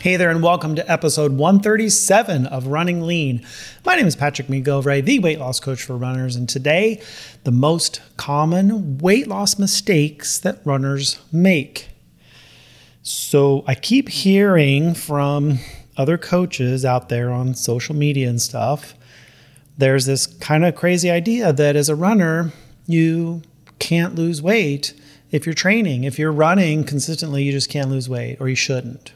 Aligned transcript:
Hey 0.00 0.16
there, 0.16 0.30
and 0.30 0.42
welcome 0.42 0.76
to 0.76 0.90
episode 0.90 1.32
137 1.32 2.46
of 2.46 2.68
Running 2.68 3.02
Lean. 3.02 3.46
My 3.84 3.96
name 3.96 4.06
is 4.06 4.16
Patrick 4.16 4.48
McGilvray, 4.48 5.04
the 5.04 5.18
weight 5.18 5.38
loss 5.38 5.60
coach 5.60 5.82
for 5.82 5.94
runners, 5.94 6.36
and 6.36 6.48
today, 6.48 7.02
the 7.44 7.50
most 7.50 8.00
common 8.16 8.96
weight 8.96 9.26
loss 9.26 9.58
mistakes 9.58 10.38
that 10.38 10.62
runners 10.64 11.20
make. 11.30 11.90
So, 13.02 13.62
I 13.66 13.74
keep 13.74 14.08
hearing 14.08 14.94
from 14.94 15.58
other 15.98 16.16
coaches 16.16 16.82
out 16.82 17.10
there 17.10 17.30
on 17.30 17.54
social 17.54 17.94
media 17.94 18.30
and 18.30 18.40
stuff, 18.40 18.94
there's 19.76 20.06
this 20.06 20.26
kind 20.26 20.64
of 20.64 20.74
crazy 20.76 21.10
idea 21.10 21.52
that 21.52 21.76
as 21.76 21.90
a 21.90 21.94
runner, 21.94 22.52
you 22.86 23.42
can't 23.78 24.14
lose 24.14 24.40
weight 24.40 24.94
if 25.30 25.44
you're 25.44 25.54
training. 25.54 26.04
If 26.04 26.18
you're 26.18 26.32
running 26.32 26.84
consistently, 26.84 27.42
you 27.42 27.52
just 27.52 27.68
can't 27.68 27.90
lose 27.90 28.08
weight, 28.08 28.38
or 28.40 28.48
you 28.48 28.56
shouldn't 28.56 29.12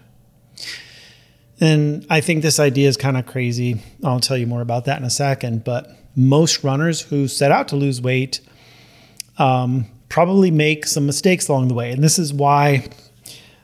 and 1.61 2.07
I 2.11 2.21
think 2.21 2.43
this 2.43 2.59
idea 2.59 2.89
is 2.89 2.97
kind 2.97 3.17
of 3.17 3.27
crazy. 3.27 3.81
I'll 4.03 4.21
tell 4.21 4.37
you 4.37 4.47
more 4.47 4.61
about 4.61 4.87
that 4.87 4.99
in 4.99 5.05
a 5.05 5.11
second. 5.11 5.65
But 5.65 5.89
most 6.17 6.65
runners 6.65 7.03
who 7.03 7.29
set 7.29 7.53
out 7.53 7.69
to 7.69 7.77
lose 7.77 8.01
weight 8.01 8.41
um, 9.39 9.87
probably 10.09 10.51
make 10.51 10.87
some 10.87 11.07
mistakes 11.07 11.49
along 11.49 11.69
the 11.69 11.75
way. 11.75 11.91
And 11.93 12.03
this 12.03 12.19
is 12.19 12.33
why 12.33 12.89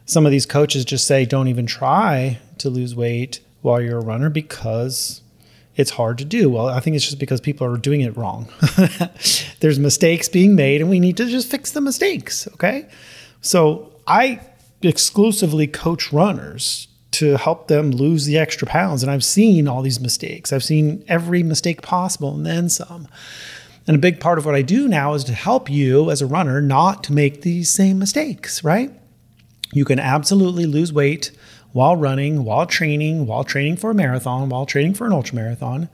some 0.05 0.27
of 0.27 0.33
these 0.33 0.47
coaches 0.47 0.85
just 0.85 1.07
say, 1.07 1.25
don't 1.25 1.49
even 1.49 1.67
try 1.67 2.39
to 2.59 2.71
lose 2.71 2.95
weight 2.95 3.41
while 3.63 3.81
you're 3.81 3.99
a 3.99 4.05
runner 4.05 4.31
because 4.31 5.23
it's 5.77 5.93
hard 5.93 6.19
to 6.19 6.25
do. 6.25 6.51
Well, 6.51 6.69
I 6.69 6.81
think 6.81 6.97
it's 6.97 7.05
just 7.05 7.19
because 7.19 7.41
people 7.41 7.67
are 7.67 7.77
doing 7.77 8.01
it 8.01 8.17
wrong. 8.17 8.49
There's 9.61 9.79
mistakes 9.79 10.29
being 10.29 10.55
made, 10.55 10.81
and 10.81 10.91
we 10.91 11.01
need 11.01 11.17
to 11.19 11.27
just 11.27 11.51
fix 11.51 11.73
the 11.73 11.81
mistakes. 11.81 12.49
Okay. 12.55 12.89
So 13.41 13.93
I 14.07 14.41
exclusively 14.83 15.67
coach 15.67 16.13
runners 16.13 16.89
to 17.21 17.37
help 17.37 17.69
them 17.69 17.91
lose 17.91 18.25
the 18.25 18.39
extra 18.39 18.67
pounds. 18.67 19.03
And 19.03 19.13
I've 19.13 19.25
seen 19.25 19.69
all 19.69 19.83
these 19.83 20.01
mistakes. 20.01 20.53
I've 20.53 20.65
seen 20.65 21.05
every 21.07 21.43
mistake 21.43 21.83
possible 21.83 22.35
and 22.35 22.47
then 22.47 22.71
some. 22.71 23.09
And 23.87 23.95
a 23.95 24.01
big 24.01 24.21
part 24.21 24.39
of 24.39 24.47
what 24.47 24.55
I 24.55 24.63
do 24.63 24.89
now 24.89 25.13
is 25.13 25.25
to 25.25 25.35
help 25.35 25.69
you 25.69 26.11
as 26.11 26.23
a 26.23 26.27
runner 26.27 26.63
not 26.63 27.05
to 27.05 27.13
make 27.13 27.43
these 27.43 27.69
same 27.71 27.99
mistakes, 27.99 28.65
right? 28.65 28.91
You 29.75 29.85
can 29.85 29.99
absolutely 29.99 30.65
lose 30.65 30.95
weight 30.95 31.31
while 31.73 31.95
running, 31.95 32.45
while 32.45 32.67
training, 32.67 33.27
while 33.27 33.45
training 33.45 33.77
for 33.77 33.91
a 33.91 33.95
marathon, 33.95 34.49
while 34.49 34.65
training 34.65 34.95
for 34.95 35.07
an 35.07 35.13
ultra 35.13 35.37
marathon. 35.37 35.91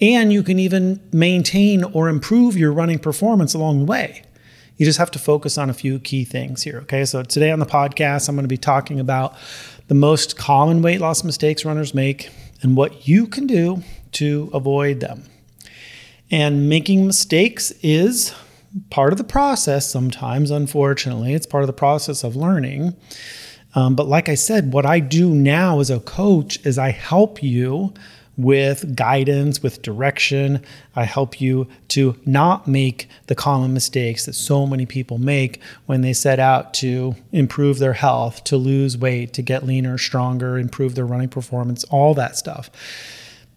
And 0.00 0.32
you 0.32 0.42
can 0.42 0.58
even 0.58 1.00
maintain 1.12 1.84
or 1.84 2.08
improve 2.08 2.56
your 2.56 2.72
running 2.72 2.98
performance 2.98 3.52
along 3.54 3.80
the 3.80 3.84
way. 3.84 4.22
You 4.76 4.86
just 4.86 4.98
have 4.98 5.10
to 5.12 5.18
focus 5.18 5.58
on 5.58 5.70
a 5.70 5.74
few 5.74 6.00
key 6.00 6.24
things 6.24 6.62
here. 6.62 6.78
Okay. 6.78 7.04
So 7.04 7.22
today 7.22 7.50
on 7.50 7.60
the 7.60 7.66
podcast, 7.66 8.28
I'm 8.28 8.34
going 8.34 8.44
to 8.44 8.48
be 8.48 8.56
talking 8.56 8.98
about 8.98 9.36
the 9.92 9.98
most 9.98 10.38
common 10.38 10.80
weight 10.80 11.02
loss 11.02 11.22
mistakes 11.22 11.66
runners 11.66 11.92
make 11.92 12.30
and 12.62 12.78
what 12.78 13.06
you 13.06 13.26
can 13.26 13.46
do 13.46 13.82
to 14.10 14.48
avoid 14.54 15.00
them. 15.00 15.22
And 16.30 16.66
making 16.66 17.06
mistakes 17.06 17.72
is 17.82 18.34
part 18.88 19.12
of 19.12 19.18
the 19.18 19.24
process 19.24 19.86
sometimes, 19.86 20.50
unfortunately. 20.50 21.34
It's 21.34 21.44
part 21.44 21.62
of 21.62 21.66
the 21.66 21.74
process 21.74 22.24
of 22.24 22.34
learning. 22.34 22.96
Um, 23.74 23.94
but 23.94 24.06
like 24.06 24.30
I 24.30 24.34
said, 24.34 24.72
what 24.72 24.86
I 24.86 24.98
do 24.98 25.28
now 25.28 25.78
as 25.78 25.90
a 25.90 26.00
coach 26.00 26.58
is 26.64 26.78
I 26.78 26.90
help 26.90 27.42
you 27.42 27.92
with 28.36 28.96
guidance, 28.96 29.62
with 29.62 29.82
direction. 29.82 30.62
I 30.96 31.04
help 31.04 31.40
you 31.40 31.68
to 31.88 32.16
not 32.24 32.66
make 32.66 33.08
the 33.26 33.34
common 33.34 33.74
mistakes 33.74 34.26
that 34.26 34.34
so 34.34 34.66
many 34.66 34.86
people 34.86 35.18
make 35.18 35.60
when 35.86 36.00
they 36.00 36.12
set 36.12 36.38
out 36.38 36.72
to 36.74 37.14
improve 37.30 37.78
their 37.78 37.92
health, 37.92 38.44
to 38.44 38.56
lose 38.56 38.96
weight, 38.96 39.32
to 39.34 39.42
get 39.42 39.66
leaner, 39.66 39.98
stronger, 39.98 40.58
improve 40.58 40.94
their 40.94 41.06
running 41.06 41.28
performance, 41.28 41.84
all 41.84 42.14
that 42.14 42.36
stuff. 42.36 42.70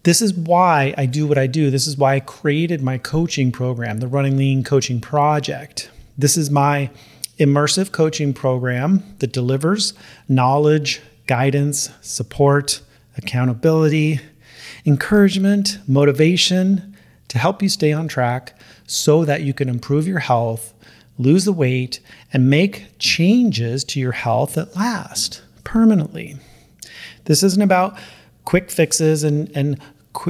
This 0.02 0.22
is 0.22 0.34
why 0.34 0.94
I 0.96 1.06
do 1.06 1.26
what 1.26 1.38
I 1.38 1.48
do. 1.48 1.70
This 1.70 1.86
is 1.88 1.96
why 1.96 2.14
I 2.14 2.20
created 2.20 2.80
my 2.80 2.96
coaching 2.98 3.50
program, 3.50 3.98
the 3.98 4.06
Running 4.06 4.36
Lean 4.36 4.62
Coaching 4.62 5.00
Project. 5.00 5.90
This 6.16 6.36
is 6.36 6.48
my 6.48 6.90
immersive 7.38 7.92
coaching 7.92 8.32
program 8.32 9.02
that 9.18 9.32
delivers 9.32 9.94
knowledge, 10.28 11.02
guidance, 11.26 11.90
support, 12.02 12.82
accountability, 13.16 14.20
encouragement, 14.86 15.78
motivation 15.86 16.96
to 17.28 17.38
help 17.38 17.62
you 17.62 17.68
stay 17.68 17.92
on 17.92 18.08
track 18.08 18.58
so 18.86 19.24
that 19.24 19.42
you 19.42 19.52
can 19.52 19.68
improve 19.68 20.06
your 20.06 20.20
health, 20.20 20.72
lose 21.18 21.44
the 21.44 21.52
weight, 21.52 22.00
and 22.32 22.48
make 22.48 22.86
changes 22.98 23.84
to 23.84 24.00
your 24.00 24.12
health 24.12 24.54
that 24.54 24.76
last 24.76 25.42
permanently. 25.64 26.36
This 27.24 27.42
isn't 27.42 27.62
about 27.62 27.98
quick 28.44 28.70
fixes 28.70 29.24
and, 29.24 29.54
and 29.56 29.80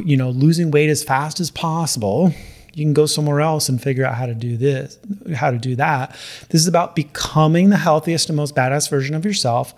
you 0.04 0.16
know 0.16 0.30
losing 0.30 0.72
weight 0.72 0.90
as 0.90 1.04
fast 1.04 1.38
as 1.38 1.50
possible 1.50 2.32
you 2.76 2.84
can 2.84 2.92
go 2.92 3.06
somewhere 3.06 3.40
else 3.40 3.70
and 3.70 3.82
figure 3.82 4.04
out 4.04 4.16
how 4.16 4.26
to 4.26 4.34
do 4.34 4.58
this, 4.58 4.98
how 5.34 5.50
to 5.50 5.56
do 5.56 5.76
that. 5.76 6.10
This 6.50 6.60
is 6.60 6.68
about 6.68 6.94
becoming 6.94 7.70
the 7.70 7.78
healthiest 7.78 8.28
and 8.28 8.36
most 8.36 8.54
badass 8.54 8.90
version 8.90 9.14
of 9.14 9.24
yourself 9.24 9.74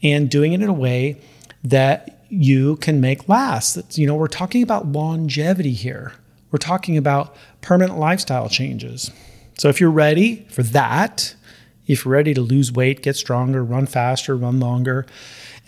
and 0.00 0.30
doing 0.30 0.52
it 0.52 0.62
in 0.62 0.68
a 0.68 0.72
way 0.72 1.20
that 1.64 2.15
you 2.28 2.76
can 2.76 3.00
make 3.00 3.28
last. 3.28 3.98
You 3.98 4.06
know, 4.06 4.14
we're 4.14 4.28
talking 4.28 4.62
about 4.62 4.86
longevity 4.86 5.72
here. 5.72 6.12
We're 6.50 6.58
talking 6.58 6.96
about 6.96 7.36
permanent 7.60 7.98
lifestyle 7.98 8.48
changes. 8.48 9.10
So 9.58 9.68
if 9.68 9.80
you're 9.80 9.90
ready 9.90 10.46
for 10.50 10.62
that, 10.62 11.34
if 11.86 12.04
you're 12.04 12.12
ready 12.12 12.34
to 12.34 12.40
lose 12.40 12.72
weight, 12.72 13.02
get 13.02 13.16
stronger, 13.16 13.64
run 13.64 13.86
faster, 13.86 14.36
run 14.36 14.60
longer, 14.60 15.06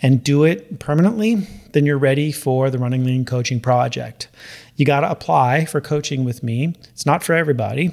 and 0.01 0.23
do 0.23 0.43
it 0.43 0.79
permanently, 0.79 1.47
then 1.73 1.85
you're 1.85 1.97
ready 1.97 2.31
for 2.31 2.69
the 2.69 2.77
Running 2.77 3.03
Lean 3.03 3.25
Coaching 3.25 3.59
Project. 3.59 4.27
You 4.75 4.85
got 4.85 5.01
to 5.01 5.11
apply 5.11 5.65
for 5.65 5.81
coaching 5.81 6.23
with 6.23 6.43
me. 6.43 6.75
It's 6.91 7.05
not 7.05 7.23
for 7.23 7.33
everybody. 7.33 7.91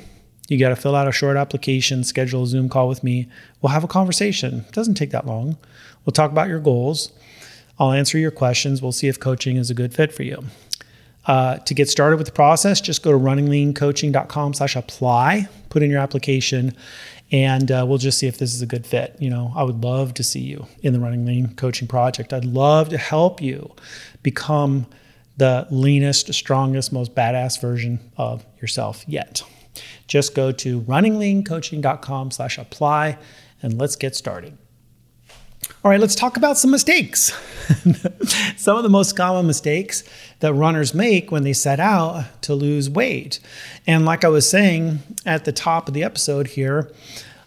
You 0.48 0.58
got 0.58 0.68
to 0.68 0.76
fill 0.76 0.94
out 0.94 1.08
a 1.08 1.12
short 1.12 1.36
application, 1.36 2.04
schedule 2.04 2.44
a 2.44 2.46
Zoom 2.46 2.68
call 2.68 2.88
with 2.88 3.02
me. 3.02 3.28
We'll 3.60 3.72
have 3.72 3.84
a 3.84 3.88
conversation. 3.88 4.64
It 4.68 4.72
doesn't 4.72 4.94
take 4.94 5.10
that 5.10 5.26
long. 5.26 5.56
We'll 6.04 6.12
talk 6.12 6.30
about 6.30 6.48
your 6.48 6.60
goals. 6.60 7.12
I'll 7.78 7.92
answer 7.92 8.18
your 8.18 8.30
questions. 8.30 8.80
We'll 8.80 8.92
see 8.92 9.08
if 9.08 9.20
coaching 9.20 9.56
is 9.56 9.70
a 9.70 9.74
good 9.74 9.94
fit 9.94 10.12
for 10.12 10.22
you. 10.22 10.44
Uh, 11.26 11.56
to 11.58 11.74
get 11.74 11.88
started 11.88 12.16
with 12.18 12.26
the 12.26 12.32
process, 12.32 12.80
just 12.80 13.02
go 13.02 13.10
to 13.10 13.18
runningleancoaching.com 13.18 14.54
slash 14.54 14.76
apply, 14.76 15.48
put 15.70 15.82
in 15.82 15.90
your 15.90 16.00
application, 16.00 16.72
and 17.32 17.72
uh, 17.72 17.84
we'll 17.86 17.98
just 17.98 18.18
see 18.18 18.28
if 18.28 18.38
this 18.38 18.54
is 18.54 18.62
a 18.62 18.66
good 18.66 18.86
fit. 18.86 19.16
You 19.18 19.30
know, 19.30 19.52
I 19.56 19.64
would 19.64 19.82
love 19.82 20.14
to 20.14 20.22
see 20.22 20.40
you 20.40 20.66
in 20.82 20.92
the 20.92 21.00
Running 21.00 21.26
Lean 21.26 21.54
Coaching 21.54 21.88
Project. 21.88 22.32
I'd 22.32 22.44
love 22.44 22.88
to 22.90 22.98
help 22.98 23.42
you 23.42 23.74
become 24.22 24.86
the 25.36 25.66
leanest, 25.70 26.32
strongest, 26.32 26.92
most 26.92 27.14
badass 27.14 27.60
version 27.60 27.98
of 28.16 28.46
yourself 28.60 29.04
yet. 29.08 29.42
Just 30.06 30.34
go 30.34 30.52
to 30.52 30.80
runningleancoaching.com 30.82 32.30
slash 32.30 32.56
apply 32.56 33.18
and 33.62 33.76
let's 33.76 33.96
get 33.96 34.14
started. 34.14 34.56
All 35.84 35.90
right, 35.90 36.00
let's 36.00 36.14
talk 36.14 36.36
about 36.36 36.58
some 36.58 36.70
mistakes. 36.70 37.32
some 38.56 38.76
of 38.76 38.82
the 38.82 38.88
most 38.88 39.16
common 39.16 39.46
mistakes 39.46 40.02
that 40.40 40.52
runners 40.52 40.94
make 40.94 41.30
when 41.30 41.44
they 41.44 41.52
set 41.52 41.78
out 41.80 42.24
to 42.42 42.54
lose 42.54 42.90
weight. 42.90 43.40
And 43.86 44.04
like 44.04 44.24
I 44.24 44.28
was 44.28 44.48
saying 44.48 44.98
at 45.24 45.44
the 45.44 45.52
top 45.52 45.88
of 45.88 45.94
the 45.94 46.02
episode 46.02 46.48
here, 46.48 46.90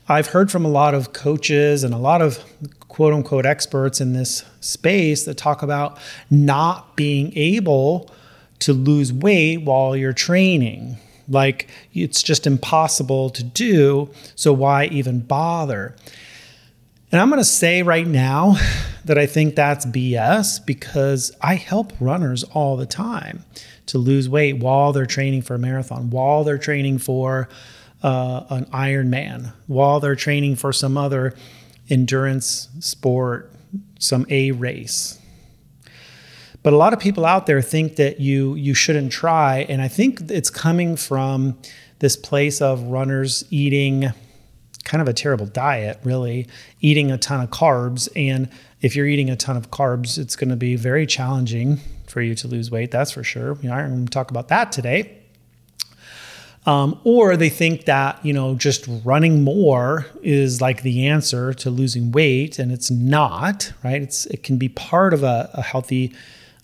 I've 0.07 0.27
heard 0.27 0.51
from 0.51 0.65
a 0.65 0.69
lot 0.69 0.93
of 0.93 1.13
coaches 1.13 1.83
and 1.83 1.93
a 1.93 1.97
lot 1.97 2.21
of 2.21 2.43
quote 2.87 3.13
unquote 3.13 3.45
experts 3.45 4.01
in 4.01 4.13
this 4.13 4.43
space 4.59 5.23
that 5.25 5.37
talk 5.37 5.61
about 5.61 5.97
not 6.29 6.95
being 6.95 7.31
able 7.37 8.09
to 8.59 8.73
lose 8.73 9.13
weight 9.13 9.57
while 9.57 9.95
you're 9.95 10.13
training. 10.13 10.97
Like 11.27 11.69
it's 11.93 12.23
just 12.23 12.47
impossible 12.47 13.29
to 13.31 13.43
do, 13.43 14.09
so 14.35 14.51
why 14.51 14.85
even 14.85 15.19
bother? 15.19 15.95
And 17.11 17.19
I'm 17.19 17.29
going 17.29 17.41
to 17.41 17.45
say 17.45 17.81
right 17.81 18.05
now 18.05 18.57
that 19.05 19.17
I 19.17 19.25
think 19.25 19.55
that's 19.55 19.85
BS 19.85 20.63
because 20.63 21.31
I 21.41 21.55
help 21.55 21.93
runners 21.99 22.43
all 22.43 22.77
the 22.77 22.85
time 22.85 23.45
to 23.87 23.97
lose 23.97 24.29
weight 24.29 24.59
while 24.59 24.93
they're 24.93 25.07
training 25.07 25.41
for 25.41 25.55
a 25.55 25.59
marathon, 25.59 26.11
while 26.11 26.43
they're 26.43 26.59
training 26.59 26.99
for 26.99 27.49
uh, 28.03 28.43
an 28.51 28.65
Ironman, 28.65 29.53
while 29.65 29.99
they're 29.99 30.15
training 30.15 30.55
for 30.55 30.71
some 30.71 30.97
other 30.97 31.33
endurance 31.89 32.69
sport, 32.79 33.51
some 33.97 34.27
A 34.29 34.51
race. 34.51 35.19
But 36.61 36.73
a 36.73 36.77
lot 36.77 36.93
of 36.93 36.99
people 36.99 37.25
out 37.25 37.47
there 37.47 37.61
think 37.61 37.95
that 37.95 38.19
you 38.19 38.53
you 38.53 38.73
shouldn't 38.73 39.11
try, 39.11 39.65
and 39.69 39.81
I 39.81 39.87
think 39.87 40.29
it's 40.29 40.49
coming 40.49 40.95
from 40.95 41.57
this 41.99 42.15
place 42.15 42.61
of 42.61 42.83
runners 42.83 43.45
eating 43.49 44.11
kind 44.89 45.03
of 45.03 45.07
a 45.07 45.13
terrible 45.13 45.45
diet, 45.45 45.99
really, 46.03 46.47
eating 46.81 47.11
a 47.11 47.17
ton 47.17 47.41
of 47.41 47.51
carbs. 47.51 48.09
And 48.15 48.49
if 48.81 48.95
you're 48.95 49.05
eating 49.05 49.29
a 49.29 49.35
ton 49.35 49.55
of 49.55 49.69
carbs, 49.69 50.17
it's 50.17 50.35
going 50.35 50.49
to 50.49 50.55
be 50.55 50.75
very 50.75 51.05
challenging 51.05 51.79
for 52.07 52.21
you 52.23 52.33
to 52.33 52.47
lose 52.47 52.71
weight. 52.71 52.89
That's 52.89 53.11
for 53.11 53.23
sure. 53.23 53.55
Know, 53.61 53.71
I'm 53.71 53.89
going 53.89 54.05
to 54.05 54.11
talk 54.11 54.31
about 54.31 54.47
that 54.47 54.71
today. 54.71 55.15
Um, 56.65 56.99
or 57.03 57.37
they 57.37 57.49
think 57.49 57.85
that 57.85 58.23
you 58.25 58.33
know 58.33 58.55
just 58.55 58.85
running 59.05 59.43
more 59.43 60.07
is 60.21 60.59
like 60.59 60.81
the 60.81 61.07
answer 61.07 61.53
to 61.53 61.69
losing 61.69 62.11
weight, 62.11 62.57
and 62.59 62.71
it's 62.71 62.89
not. 62.91 63.71
Right? 63.83 64.01
It's 64.01 64.25
it 64.25 64.41
can 64.43 64.57
be 64.57 64.69
part 64.69 65.13
of 65.13 65.23
a, 65.23 65.51
a 65.53 65.61
healthy 65.61 66.13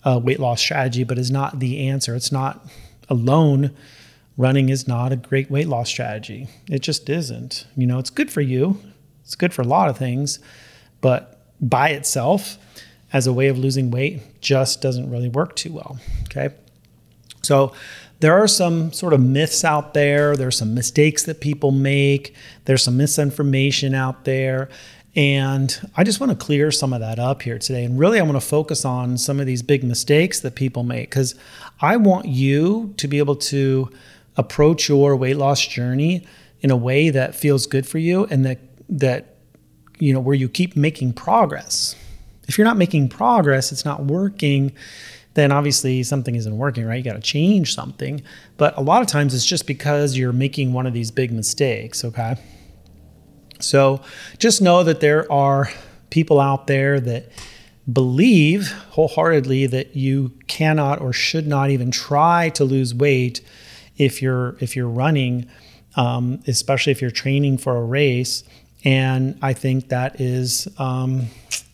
uh, 0.04 0.20
weight 0.22 0.40
loss 0.40 0.60
strategy, 0.60 1.04
but 1.04 1.16
is 1.16 1.30
not 1.30 1.60
the 1.60 1.88
answer. 1.88 2.14
It's 2.16 2.32
not 2.32 2.66
alone 3.08 3.70
running 4.36 4.68
is 4.68 4.86
not 4.86 5.12
a 5.12 5.16
great 5.16 5.50
weight 5.50 5.68
loss 5.68 5.88
strategy. 5.88 6.48
It 6.68 6.80
just 6.80 7.08
isn't. 7.08 7.66
You 7.76 7.86
know, 7.86 7.98
it's 7.98 8.10
good 8.10 8.30
for 8.30 8.40
you, 8.40 8.80
it's 9.22 9.34
good 9.34 9.54
for 9.54 9.62
a 9.62 9.66
lot 9.66 9.88
of 9.88 9.96
things, 9.96 10.38
but 11.00 11.40
by 11.60 11.90
itself, 11.90 12.58
as 13.12 13.26
a 13.26 13.32
way 13.32 13.48
of 13.48 13.58
losing 13.58 13.90
weight, 13.90 14.40
just 14.40 14.82
doesn't 14.82 15.10
really 15.10 15.28
work 15.28 15.56
too 15.56 15.72
well. 15.72 15.98
Okay. 16.24 16.54
So, 17.42 17.72
there 18.20 18.32
are 18.32 18.48
some 18.48 18.92
sort 18.92 19.12
of 19.12 19.20
myths 19.20 19.62
out 19.62 19.92
there. 19.92 20.36
There's 20.36 20.56
some 20.56 20.74
mistakes 20.74 21.24
that 21.24 21.40
people 21.40 21.70
make. 21.70 22.34
There's 22.64 22.82
some 22.82 22.96
misinformation 22.96 23.94
out 23.94 24.24
there. 24.24 24.70
And 25.14 25.90
I 25.96 26.04
just 26.04 26.20
want 26.20 26.30
to 26.30 26.36
clear 26.36 26.70
some 26.70 26.92
of 26.92 27.00
that 27.00 27.18
up 27.18 27.42
here 27.42 27.58
today. 27.58 27.84
And 27.84 27.98
really, 27.98 28.18
I 28.18 28.22
want 28.22 28.36
to 28.36 28.46
focus 28.46 28.84
on 28.84 29.18
some 29.18 29.40
of 29.40 29.46
these 29.46 29.62
big 29.62 29.82
mistakes 29.84 30.40
that 30.40 30.54
people 30.54 30.82
make 30.82 31.10
because 31.10 31.34
I 31.80 31.96
want 31.96 32.26
you 32.26 32.94
to 32.96 33.08
be 33.08 33.18
able 33.18 33.36
to 33.36 33.90
approach 34.36 34.88
your 34.88 35.16
weight 35.16 35.36
loss 35.36 35.66
journey 35.66 36.26
in 36.60 36.70
a 36.70 36.76
way 36.76 37.10
that 37.10 37.34
feels 37.34 37.66
good 37.66 37.86
for 37.86 37.98
you 37.98 38.24
and 38.26 38.44
that 38.44 38.58
that 38.88 39.36
you 39.98 40.12
know 40.12 40.20
where 40.20 40.34
you 40.34 40.48
keep 40.48 40.76
making 40.76 41.12
progress. 41.12 41.96
If 42.48 42.58
you're 42.58 42.66
not 42.66 42.76
making 42.76 43.08
progress, 43.08 43.72
it's 43.72 43.84
not 43.84 44.04
working, 44.04 44.72
then 45.34 45.52
obviously 45.52 46.02
something 46.02 46.34
isn't 46.34 46.56
working, 46.56 46.84
right? 46.86 46.96
You 46.96 47.02
got 47.02 47.14
to 47.14 47.20
change 47.20 47.74
something. 47.74 48.22
But 48.56 48.76
a 48.76 48.80
lot 48.80 49.02
of 49.02 49.08
times 49.08 49.34
it's 49.34 49.44
just 49.44 49.66
because 49.66 50.16
you're 50.16 50.32
making 50.32 50.72
one 50.72 50.86
of 50.86 50.92
these 50.92 51.10
big 51.10 51.32
mistakes, 51.32 52.04
okay? 52.04 52.36
So 53.60 54.00
just 54.38 54.62
know 54.62 54.84
that 54.84 55.00
there 55.00 55.30
are 55.30 55.70
people 56.10 56.40
out 56.40 56.68
there 56.68 57.00
that 57.00 57.32
believe 57.92 58.72
wholeheartedly 58.90 59.66
that 59.66 59.96
you 59.96 60.32
cannot 60.46 61.00
or 61.00 61.12
should 61.12 61.46
not 61.46 61.70
even 61.70 61.90
try 61.90 62.48
to 62.50 62.64
lose 62.64 62.94
weight 62.94 63.40
if 63.96 64.22
you're 64.22 64.56
if 64.60 64.76
you're 64.76 64.88
running, 64.88 65.48
um, 65.96 66.42
especially 66.46 66.92
if 66.92 67.00
you're 67.00 67.10
training 67.10 67.58
for 67.58 67.76
a 67.76 67.84
race. 67.84 68.44
And 68.84 69.38
I 69.42 69.52
think 69.52 69.88
that 69.88 70.20
is 70.20 70.68
um, 70.78 71.26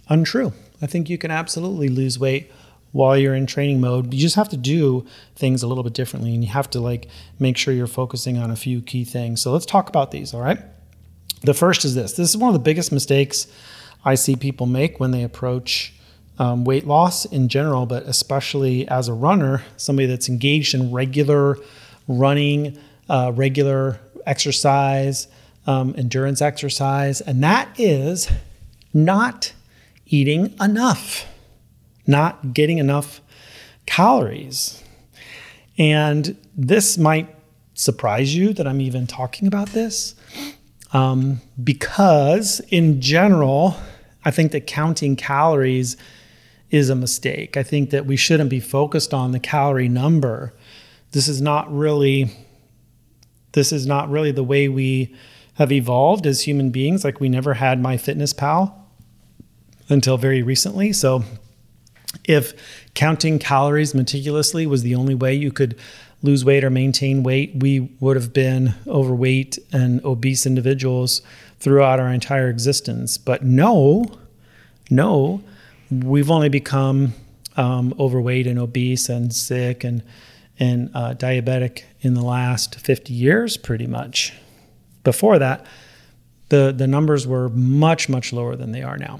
untrue. 0.08 0.52
I 0.80 0.86
think 0.86 1.10
you 1.10 1.18
can 1.18 1.30
absolutely 1.30 1.88
lose 1.88 2.18
weight 2.18 2.50
while 2.92 3.16
you're 3.16 3.34
in 3.34 3.46
training 3.46 3.80
mode. 3.80 4.12
You 4.12 4.20
just 4.20 4.36
have 4.36 4.48
to 4.50 4.56
do 4.56 5.06
things 5.36 5.62
a 5.62 5.66
little 5.66 5.84
bit 5.84 5.94
differently, 5.94 6.34
and 6.34 6.42
you 6.44 6.50
have 6.50 6.70
to 6.70 6.80
like 6.80 7.08
make 7.38 7.56
sure 7.56 7.74
you're 7.74 7.86
focusing 7.86 8.38
on 8.38 8.50
a 8.50 8.56
few 8.56 8.80
key 8.80 9.04
things. 9.04 9.42
So 9.42 9.52
let's 9.52 9.66
talk 9.66 9.88
about 9.88 10.10
these. 10.10 10.32
All 10.32 10.40
right. 10.40 10.58
The 11.42 11.54
first 11.54 11.84
is 11.84 11.94
this. 11.94 12.12
This 12.12 12.28
is 12.28 12.36
one 12.36 12.48
of 12.48 12.54
the 12.54 12.60
biggest 12.60 12.92
mistakes 12.92 13.46
I 14.04 14.14
see 14.14 14.36
people 14.36 14.66
make 14.66 15.00
when 15.00 15.10
they 15.10 15.24
approach 15.24 15.92
um, 16.38 16.64
weight 16.64 16.86
loss 16.86 17.24
in 17.24 17.48
general, 17.48 17.86
but 17.86 18.04
especially 18.04 18.86
as 18.88 19.08
a 19.08 19.12
runner, 19.12 19.62
somebody 19.76 20.06
that's 20.06 20.28
engaged 20.28 20.74
in 20.74 20.92
regular 20.92 21.58
running, 22.08 22.78
uh, 23.08 23.32
regular 23.34 24.00
exercise, 24.26 25.28
um, 25.66 25.94
endurance 25.96 26.42
exercise, 26.42 27.20
and 27.20 27.42
that 27.42 27.68
is 27.78 28.30
not 28.92 29.52
eating 30.06 30.54
enough, 30.60 31.26
not 32.06 32.52
getting 32.52 32.78
enough 32.78 33.20
calories. 33.86 34.82
And 35.78 36.36
this 36.56 36.98
might 36.98 37.34
surprise 37.74 38.34
you 38.34 38.52
that 38.52 38.66
I'm 38.66 38.80
even 38.80 39.06
talking 39.06 39.48
about 39.48 39.68
this 39.68 40.14
um, 40.92 41.40
because, 41.62 42.60
in 42.68 43.00
general, 43.00 43.76
I 44.24 44.30
think 44.30 44.52
that 44.52 44.66
counting 44.66 45.16
calories 45.16 45.96
is 46.70 46.90
a 46.90 46.94
mistake. 46.94 47.56
I 47.56 47.62
think 47.62 47.90
that 47.90 48.06
we 48.06 48.16
shouldn't 48.16 48.50
be 48.50 48.60
focused 48.60 49.12
on 49.12 49.32
the 49.32 49.40
calorie 49.40 49.88
number 49.88 50.54
this 51.12 51.28
is 51.28 51.40
not 51.40 51.72
really 51.72 52.30
this 53.52 53.70
is 53.70 53.86
not 53.86 54.10
really 54.10 54.32
the 54.32 54.42
way 54.42 54.68
we 54.68 55.14
have 55.54 55.70
evolved 55.70 56.26
as 56.26 56.42
human 56.42 56.70
beings. 56.70 57.04
Like 57.04 57.20
we 57.20 57.28
never 57.28 57.54
had 57.54 57.80
MyFitnessPal 57.80 58.72
until 59.88 60.16
very 60.16 60.42
recently. 60.42 60.92
So 60.92 61.22
if 62.24 62.54
counting 62.94 63.38
calories 63.38 63.94
meticulously 63.94 64.66
was 64.66 64.82
the 64.82 64.94
only 64.94 65.14
way 65.14 65.34
you 65.34 65.52
could 65.52 65.78
lose 66.22 66.44
weight 66.44 66.64
or 66.64 66.70
maintain 66.70 67.22
weight, 67.22 67.52
we 67.56 67.80
would 68.00 68.16
have 68.16 68.32
been 68.32 68.74
overweight 68.86 69.58
and 69.72 70.02
obese 70.04 70.46
individuals 70.46 71.20
throughout 71.58 72.00
our 72.00 72.08
entire 72.08 72.48
existence. 72.48 73.18
But 73.18 73.44
no, 73.44 74.06
no, 74.88 75.42
we've 75.90 76.30
only 76.30 76.48
become 76.48 77.12
um, 77.56 77.94
overweight 77.98 78.46
and 78.46 78.58
obese 78.58 79.08
and 79.08 79.34
sick 79.34 79.84
and 79.84 80.02
and 80.62 80.90
uh, 80.94 81.12
diabetic 81.14 81.82
in 82.02 82.14
the 82.14 82.22
last 82.22 82.76
50 82.76 83.12
years, 83.12 83.56
pretty 83.56 83.88
much. 83.88 84.32
Before 85.02 85.36
that, 85.40 85.66
the, 86.50 86.72
the 86.76 86.86
numbers 86.86 87.26
were 87.26 87.48
much, 87.48 88.08
much 88.08 88.32
lower 88.32 88.54
than 88.54 88.70
they 88.70 88.82
are 88.82 88.96
now. 88.96 89.18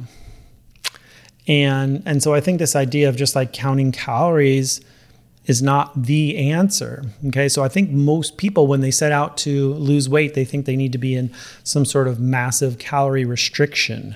And, 1.49 2.05
and 2.07 2.23
so 2.23 2.33
I 2.33 2.41
think 2.41 2.61
this 2.61 2.77
idea 2.77 3.09
of 3.09 3.17
just 3.17 3.35
like 3.35 3.53
counting 3.53 3.91
calories 3.91 4.81
is 5.47 5.61
not 5.61 6.05
the 6.05 6.39
answer. 6.39 7.03
Okay. 7.27 7.49
So 7.49 7.65
I 7.65 7.69
think 7.69 7.91
most 7.91 8.37
people, 8.37 8.69
when 8.69 8.81
they 8.81 8.93
set 8.93 9.11
out 9.11 9.37
to 9.39 9.75
lose 9.75 10.09
weight, 10.09 10.35
they 10.35 10.45
think 10.45 10.67
they 10.67 10.77
need 10.77 10.93
to 10.93 10.99
be 10.99 11.17
in 11.17 11.35
some 11.65 11.85
sort 11.85 12.07
of 12.07 12.21
massive 12.21 12.79
calorie 12.79 13.25
restriction. 13.25 14.15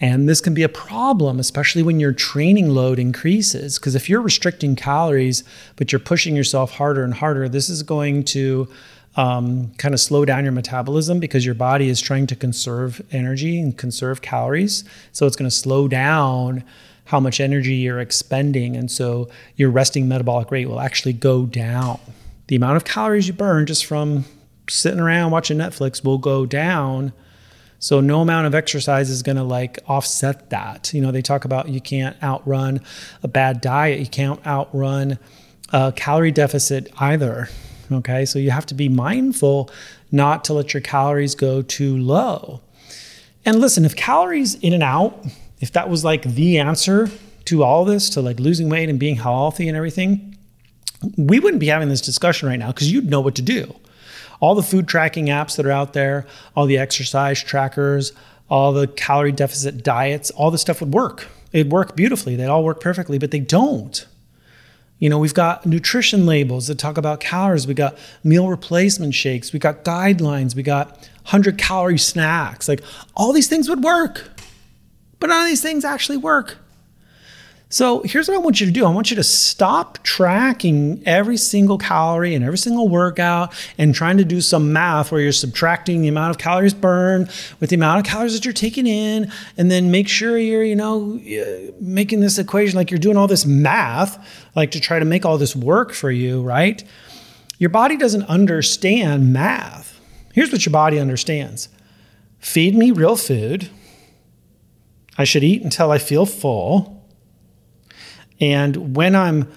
And 0.00 0.28
this 0.28 0.40
can 0.40 0.54
be 0.54 0.64
a 0.64 0.68
problem, 0.68 1.38
especially 1.38 1.82
when 1.82 2.00
your 2.00 2.12
training 2.12 2.70
load 2.70 2.98
increases. 2.98 3.78
Because 3.78 3.94
if 3.94 4.08
you're 4.08 4.20
restricting 4.20 4.74
calories, 4.74 5.44
but 5.76 5.92
you're 5.92 6.00
pushing 6.00 6.34
yourself 6.34 6.72
harder 6.72 7.04
and 7.04 7.14
harder, 7.14 7.48
this 7.48 7.68
is 7.68 7.82
going 7.82 8.24
to 8.24 8.68
um, 9.16 9.72
kind 9.78 9.94
of 9.94 10.00
slow 10.00 10.24
down 10.24 10.42
your 10.42 10.52
metabolism 10.52 11.20
because 11.20 11.46
your 11.46 11.54
body 11.54 11.88
is 11.88 12.00
trying 12.00 12.26
to 12.26 12.36
conserve 12.36 13.00
energy 13.12 13.60
and 13.60 13.78
conserve 13.78 14.22
calories. 14.22 14.84
So 15.12 15.26
it's 15.26 15.36
going 15.36 15.48
to 15.48 15.56
slow 15.56 15.86
down 15.86 16.64
how 17.06 17.20
much 17.20 17.38
energy 17.38 17.74
you're 17.74 18.00
expending. 18.00 18.76
And 18.76 18.90
so 18.90 19.28
your 19.56 19.70
resting 19.70 20.08
metabolic 20.08 20.50
rate 20.50 20.66
will 20.68 20.80
actually 20.80 21.12
go 21.12 21.46
down. 21.46 22.00
The 22.48 22.56
amount 22.56 22.76
of 22.76 22.84
calories 22.84 23.28
you 23.28 23.34
burn 23.34 23.66
just 23.66 23.86
from 23.86 24.24
sitting 24.68 25.00
around 25.00 25.30
watching 25.30 25.58
Netflix 25.58 26.04
will 26.04 26.18
go 26.18 26.46
down 26.46 27.12
so 27.84 28.00
no 28.00 28.22
amount 28.22 28.46
of 28.46 28.54
exercise 28.54 29.10
is 29.10 29.22
going 29.22 29.36
to 29.36 29.42
like 29.42 29.78
offset 29.86 30.48
that. 30.48 30.90
You 30.94 31.02
know, 31.02 31.12
they 31.12 31.20
talk 31.20 31.44
about 31.44 31.68
you 31.68 31.82
can't 31.82 32.16
outrun 32.22 32.80
a 33.22 33.28
bad 33.28 33.60
diet, 33.60 34.00
you 34.00 34.06
can't 34.06 34.44
outrun 34.46 35.18
a 35.70 35.92
calorie 35.94 36.32
deficit 36.32 36.90
either. 36.98 37.50
Okay, 37.92 38.24
so 38.24 38.38
you 38.38 38.52
have 38.52 38.64
to 38.66 38.74
be 38.74 38.88
mindful 38.88 39.68
not 40.10 40.46
to 40.46 40.54
let 40.54 40.72
your 40.72 40.80
calories 40.80 41.34
go 41.34 41.60
too 41.60 41.98
low. 41.98 42.62
And 43.44 43.60
listen, 43.60 43.84
if 43.84 43.94
calories 43.94 44.54
in 44.54 44.72
and 44.72 44.82
out, 44.82 45.22
if 45.60 45.70
that 45.72 45.90
was 45.90 46.06
like 46.06 46.22
the 46.22 46.58
answer 46.58 47.10
to 47.44 47.62
all 47.64 47.84
this, 47.84 48.08
to 48.10 48.22
like 48.22 48.40
losing 48.40 48.70
weight 48.70 48.88
and 48.88 48.98
being 48.98 49.16
healthy 49.16 49.68
and 49.68 49.76
everything, 49.76 50.38
we 51.18 51.38
wouldn't 51.38 51.60
be 51.60 51.66
having 51.66 51.90
this 51.90 52.00
discussion 52.00 52.48
right 52.48 52.58
now 52.58 52.68
because 52.68 52.90
you'd 52.90 53.10
know 53.10 53.20
what 53.20 53.34
to 53.34 53.42
do 53.42 53.76
all 54.40 54.54
the 54.54 54.62
food 54.62 54.88
tracking 54.88 55.26
apps 55.26 55.56
that 55.56 55.66
are 55.66 55.70
out 55.70 55.92
there, 55.92 56.26
all 56.56 56.66
the 56.66 56.78
exercise 56.78 57.42
trackers, 57.42 58.12
all 58.48 58.72
the 58.72 58.86
calorie 58.86 59.32
deficit 59.32 59.82
diets, 59.82 60.30
all 60.30 60.50
the 60.50 60.58
stuff 60.58 60.80
would 60.80 60.92
work. 60.92 61.28
It'd 61.52 61.72
work 61.72 61.96
beautifully. 61.96 62.36
They'd 62.36 62.46
all 62.46 62.64
work 62.64 62.80
perfectly, 62.80 63.18
but 63.18 63.30
they 63.30 63.40
don't. 63.40 64.06
You 64.98 65.08
know, 65.10 65.18
we've 65.18 65.34
got 65.34 65.66
nutrition 65.66 66.24
labels 66.24 66.66
that 66.68 66.78
talk 66.78 66.96
about 66.96 67.20
calories. 67.20 67.66
We 67.66 67.74
got 67.74 67.98
meal 68.22 68.48
replacement 68.48 69.14
shakes. 69.14 69.52
We 69.52 69.58
got 69.58 69.84
guidelines. 69.84 70.54
We 70.54 70.62
got 70.62 70.90
100 71.24 71.58
calorie 71.58 71.98
snacks. 71.98 72.68
Like 72.68 72.82
all 73.16 73.32
these 73.32 73.48
things 73.48 73.68
would 73.68 73.82
work, 73.84 74.30
but 75.20 75.28
none 75.28 75.42
of 75.42 75.46
these 75.46 75.62
things 75.62 75.84
actually 75.84 76.18
work. 76.18 76.58
So 77.74 78.02
here's 78.04 78.28
what 78.28 78.36
I 78.36 78.38
want 78.38 78.60
you 78.60 78.66
to 78.66 78.72
do 78.72 78.86
I 78.86 78.90
want 78.90 79.10
you 79.10 79.16
to 79.16 79.24
stop 79.24 79.98
tracking 80.04 81.02
every 81.06 81.36
single 81.36 81.76
calorie 81.76 82.36
and 82.36 82.44
every 82.44 82.56
single 82.56 82.88
workout 82.88 83.52
and 83.78 83.92
trying 83.92 84.18
to 84.18 84.24
do 84.24 84.40
some 84.40 84.72
math 84.72 85.10
where 85.10 85.20
you're 85.20 85.32
subtracting 85.32 86.00
the 86.00 86.06
amount 86.06 86.30
of 86.30 86.38
calories 86.38 86.72
burned 86.72 87.32
with 87.58 87.70
the 87.70 87.74
amount 87.74 87.98
of 87.98 88.06
calories 88.06 88.32
that 88.34 88.44
you're 88.44 88.54
taking 88.54 88.86
in. 88.86 89.28
And 89.56 89.72
then 89.72 89.90
make 89.90 90.06
sure 90.06 90.38
you're, 90.38 90.62
you 90.62 90.76
know, 90.76 91.16
uh, 91.16 91.72
making 91.80 92.20
this 92.20 92.38
equation 92.38 92.76
like 92.76 92.92
you're 92.92 93.00
doing 93.00 93.16
all 93.16 93.26
this 93.26 93.44
math, 93.44 94.24
like 94.54 94.70
to 94.70 94.78
try 94.78 95.00
to 95.00 95.04
make 95.04 95.24
all 95.26 95.36
this 95.36 95.56
work 95.56 95.92
for 95.92 96.12
you, 96.12 96.42
right? 96.42 96.84
Your 97.58 97.70
body 97.70 97.96
doesn't 97.96 98.22
understand 98.26 99.32
math. 99.32 99.98
Here's 100.32 100.52
what 100.52 100.64
your 100.64 100.72
body 100.72 101.00
understands 101.00 101.68
feed 102.38 102.76
me 102.76 102.92
real 102.92 103.16
food. 103.16 103.68
I 105.18 105.24
should 105.24 105.42
eat 105.42 105.62
until 105.62 105.90
I 105.90 105.98
feel 105.98 106.24
full. 106.24 106.93
And 108.44 108.94
when 108.94 109.16
I'm 109.16 109.50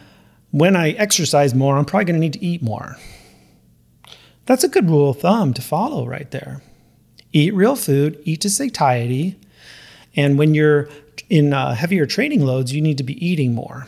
when 0.51 0.77
I 0.77 0.91
exercise 0.91 1.53
more, 1.53 1.77
I'm 1.77 1.83
probably 1.83 2.05
going 2.05 2.15
to 2.15 2.21
need 2.21 2.33
to 2.33 2.45
eat 2.45 2.61
more. 2.63 2.95
That's 4.45 4.63
a 4.63 4.69
good 4.69 4.89
rule 4.89 5.09
of 5.09 5.19
thumb 5.19 5.53
to 5.55 5.61
follow 5.61 6.07
right 6.07 6.31
there. 6.31 6.61
Eat 7.33 7.53
real 7.53 7.75
food, 7.75 8.17
eat 8.23 8.39
to 8.41 8.49
satiety, 8.49 9.37
and 10.15 10.37
when 10.37 10.53
you're 10.53 10.87
in 11.29 11.53
uh, 11.53 11.75
heavier 11.75 12.05
training 12.05 12.45
loads, 12.45 12.73
you 12.73 12.81
need 12.81 12.97
to 12.97 13.03
be 13.03 13.23
eating 13.23 13.53
more. 13.53 13.87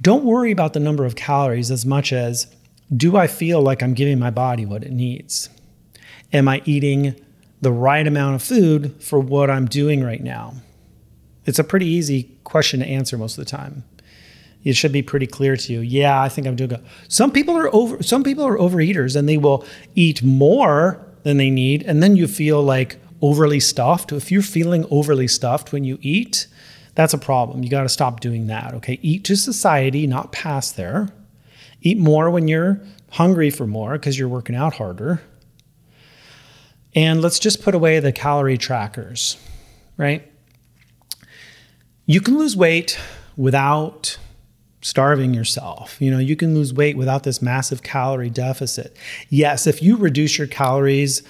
Don't 0.00 0.24
worry 0.24 0.50
about 0.50 0.72
the 0.72 0.80
number 0.80 1.04
of 1.04 1.14
calories 1.14 1.70
as 1.70 1.84
much 1.84 2.10
as 2.10 2.46
do 2.94 3.18
I 3.18 3.26
feel 3.26 3.60
like 3.60 3.82
I'm 3.82 3.92
giving 3.92 4.18
my 4.18 4.30
body 4.30 4.64
what 4.64 4.82
it 4.82 4.92
needs? 4.92 5.50
Am 6.32 6.48
I 6.48 6.62
eating 6.64 7.14
the 7.60 7.70
right 7.70 8.06
amount 8.06 8.36
of 8.36 8.42
food 8.42 9.02
for 9.02 9.20
what 9.20 9.50
I'm 9.50 9.66
doing 9.66 10.02
right 10.02 10.22
now? 10.22 10.54
It's 11.44 11.58
a 11.58 11.64
pretty 11.64 11.86
easy 11.86 12.30
question 12.44 12.80
to 12.80 12.86
answer 12.86 13.18
most 13.18 13.38
of 13.38 13.44
the 13.44 13.50
time. 13.50 13.84
It 14.64 14.74
should 14.74 14.92
be 14.92 15.02
pretty 15.02 15.26
clear 15.26 15.56
to 15.56 15.72
you. 15.72 15.80
Yeah, 15.80 16.22
I 16.22 16.28
think 16.28 16.46
I'm 16.46 16.54
doing 16.54 16.70
good. 16.70 16.84
Some 17.08 17.32
people 17.32 17.56
are 17.56 17.74
over 17.74 18.02
some 18.02 18.22
people 18.22 18.46
are 18.46 18.56
overeaters 18.56 19.16
and 19.16 19.28
they 19.28 19.36
will 19.36 19.64
eat 19.94 20.22
more 20.22 21.04
than 21.24 21.36
they 21.36 21.50
need 21.50 21.82
and 21.82 22.02
then 22.02 22.16
you 22.16 22.28
feel 22.28 22.62
like 22.62 22.98
overly 23.20 23.60
stuffed. 23.60 24.12
If 24.12 24.30
you're 24.30 24.42
feeling 24.42 24.86
overly 24.90 25.28
stuffed 25.28 25.72
when 25.72 25.84
you 25.84 25.98
eat, 26.00 26.46
that's 26.94 27.14
a 27.14 27.18
problem. 27.18 27.62
You 27.62 27.70
got 27.70 27.84
to 27.84 27.88
stop 27.88 28.20
doing 28.20 28.48
that, 28.48 28.74
okay? 28.74 28.98
Eat 29.02 29.24
to 29.24 29.36
satiety, 29.36 30.06
not 30.06 30.32
past 30.32 30.76
there. 30.76 31.08
Eat 31.80 31.98
more 31.98 32.30
when 32.30 32.48
you're 32.48 32.80
hungry 33.10 33.50
for 33.50 33.66
more 33.66 33.92
because 33.92 34.18
you're 34.18 34.28
working 34.28 34.54
out 34.56 34.74
harder. 34.74 35.20
And 36.94 37.22
let's 37.22 37.38
just 37.38 37.62
put 37.62 37.74
away 37.74 37.98
the 38.00 38.12
calorie 38.12 38.58
trackers, 38.58 39.38
right? 39.96 40.30
You 42.06 42.20
can 42.20 42.36
lose 42.36 42.56
weight 42.56 42.98
without 43.36 44.18
starving 44.80 45.32
yourself. 45.32 46.00
You 46.00 46.10
know, 46.10 46.18
you 46.18 46.34
can 46.34 46.54
lose 46.54 46.74
weight 46.74 46.96
without 46.96 47.22
this 47.22 47.40
massive 47.40 47.82
calorie 47.82 48.30
deficit. 48.30 48.96
Yes, 49.28 49.66
if 49.66 49.80
you 49.82 49.96
reduce 49.96 50.36
your 50.38 50.48
calories 50.48 51.22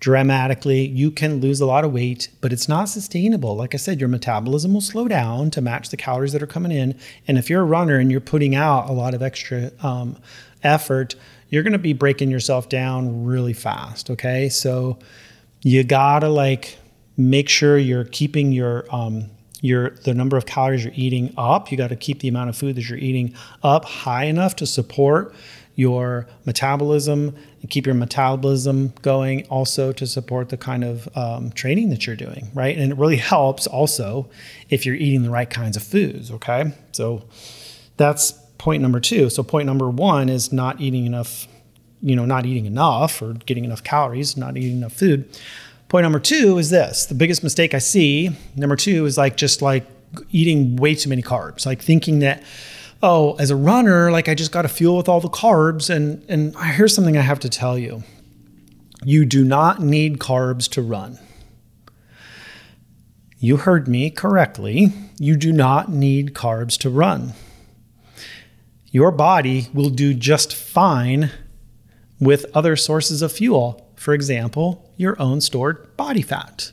dramatically, 0.00 0.86
you 0.86 1.10
can 1.10 1.40
lose 1.40 1.60
a 1.60 1.66
lot 1.66 1.84
of 1.84 1.92
weight, 1.92 2.28
but 2.40 2.52
it's 2.52 2.68
not 2.68 2.84
sustainable. 2.88 3.56
Like 3.56 3.74
I 3.74 3.78
said, 3.78 3.98
your 3.98 4.08
metabolism 4.08 4.74
will 4.74 4.82
slow 4.82 5.08
down 5.08 5.50
to 5.52 5.60
match 5.60 5.88
the 5.88 5.96
calories 5.96 6.32
that 6.34 6.42
are 6.42 6.46
coming 6.46 6.70
in. 6.70 6.96
And 7.26 7.38
if 7.38 7.48
you're 7.48 7.62
a 7.62 7.64
runner 7.66 7.98
and 7.98 8.10
you're 8.10 8.20
putting 8.20 8.54
out 8.54 8.88
a 8.88 8.92
lot 8.92 9.14
of 9.14 9.22
extra 9.22 9.72
um, 9.82 10.18
effort, 10.62 11.14
you're 11.48 11.62
going 11.62 11.72
to 11.72 11.78
be 11.78 11.94
breaking 11.94 12.30
yourself 12.30 12.68
down 12.68 13.24
really 13.24 13.54
fast. 13.54 14.10
Okay. 14.10 14.50
So 14.50 14.98
you 15.62 15.82
got 15.82 16.20
to 16.20 16.28
like 16.28 16.78
make 17.16 17.48
sure 17.48 17.78
you're 17.78 18.04
keeping 18.04 18.52
your, 18.52 18.84
um, 18.94 19.30
your 19.60 19.90
the 20.04 20.14
number 20.14 20.36
of 20.36 20.46
calories 20.46 20.84
you're 20.84 20.92
eating 20.96 21.34
up. 21.36 21.70
You 21.70 21.78
got 21.78 21.88
to 21.88 21.96
keep 21.96 22.20
the 22.20 22.28
amount 22.28 22.50
of 22.50 22.56
food 22.56 22.76
that 22.76 22.88
you're 22.88 22.98
eating 22.98 23.34
up 23.62 23.84
high 23.84 24.24
enough 24.24 24.56
to 24.56 24.66
support 24.66 25.34
your 25.74 26.26
metabolism 26.44 27.36
and 27.60 27.70
keep 27.70 27.86
your 27.86 27.94
metabolism 27.94 28.92
going 29.02 29.46
also 29.46 29.92
to 29.92 30.08
support 30.08 30.48
the 30.48 30.56
kind 30.56 30.82
of 30.82 31.08
um, 31.16 31.50
training 31.52 31.90
that 31.90 32.06
you're 32.06 32.16
doing 32.16 32.50
right? 32.52 32.76
And 32.76 32.90
it 32.90 32.98
really 32.98 33.16
helps 33.16 33.66
also 33.66 34.28
if 34.70 34.84
you're 34.84 34.96
eating 34.96 35.22
the 35.22 35.30
right 35.30 35.48
kinds 35.48 35.76
of 35.76 35.82
foods 35.82 36.32
okay? 36.32 36.72
So 36.90 37.24
that's 37.96 38.32
point 38.58 38.82
number 38.82 38.98
two. 38.98 39.30
So 39.30 39.44
point 39.44 39.66
number 39.66 39.88
one 39.88 40.28
is 40.28 40.52
not 40.52 40.80
eating 40.80 41.06
enough 41.06 41.46
you 42.02 42.14
know 42.14 42.24
not 42.24 42.46
eating 42.46 42.66
enough 42.66 43.20
or 43.20 43.34
getting 43.34 43.64
enough 43.64 43.82
calories 43.82 44.36
not 44.36 44.56
eating 44.56 44.78
enough 44.78 44.92
food 44.92 45.28
point 45.88 46.04
number 46.04 46.20
two 46.20 46.58
is 46.58 46.70
this 46.70 47.06
the 47.06 47.14
biggest 47.14 47.42
mistake 47.42 47.74
i 47.74 47.78
see 47.78 48.30
number 48.56 48.76
two 48.76 49.06
is 49.06 49.16
like 49.16 49.36
just 49.36 49.62
like 49.62 49.86
eating 50.30 50.76
way 50.76 50.94
too 50.94 51.08
many 51.08 51.22
carbs 51.22 51.66
like 51.66 51.80
thinking 51.82 52.18
that 52.20 52.42
oh, 53.02 53.34
as 53.34 53.50
a 53.50 53.56
runner, 53.56 54.10
like 54.10 54.28
I 54.28 54.34
just 54.34 54.52
got 54.52 54.62
to 54.62 54.68
fuel 54.68 54.96
with 54.96 55.08
all 55.08 55.20
the 55.20 55.28
carbs. 55.28 55.94
And 55.94 56.24
and 56.28 56.56
here's 56.56 56.94
something 56.94 57.16
I 57.16 57.22
have 57.22 57.40
to 57.40 57.48
tell 57.48 57.78
you: 57.78 58.02
you 59.04 59.24
do 59.24 59.44
not 59.44 59.80
need 59.80 60.18
carbs 60.18 60.68
to 60.70 60.82
run. 60.82 61.18
You 63.38 63.58
heard 63.58 63.86
me 63.86 64.10
correctly. 64.10 64.92
You 65.18 65.36
do 65.36 65.52
not 65.52 65.90
need 65.90 66.34
carbs 66.34 66.76
to 66.78 66.90
run. 66.90 67.34
Your 68.90 69.10
body 69.12 69.68
will 69.72 69.90
do 69.90 70.14
just 70.14 70.54
fine 70.54 71.30
with 72.18 72.46
other 72.54 72.74
sources 72.74 73.22
of 73.22 73.30
fuel. 73.30 73.87
For 73.98 74.14
example, 74.14 74.90
your 74.96 75.20
own 75.20 75.40
stored 75.40 75.96
body 75.96 76.22
fat. 76.22 76.72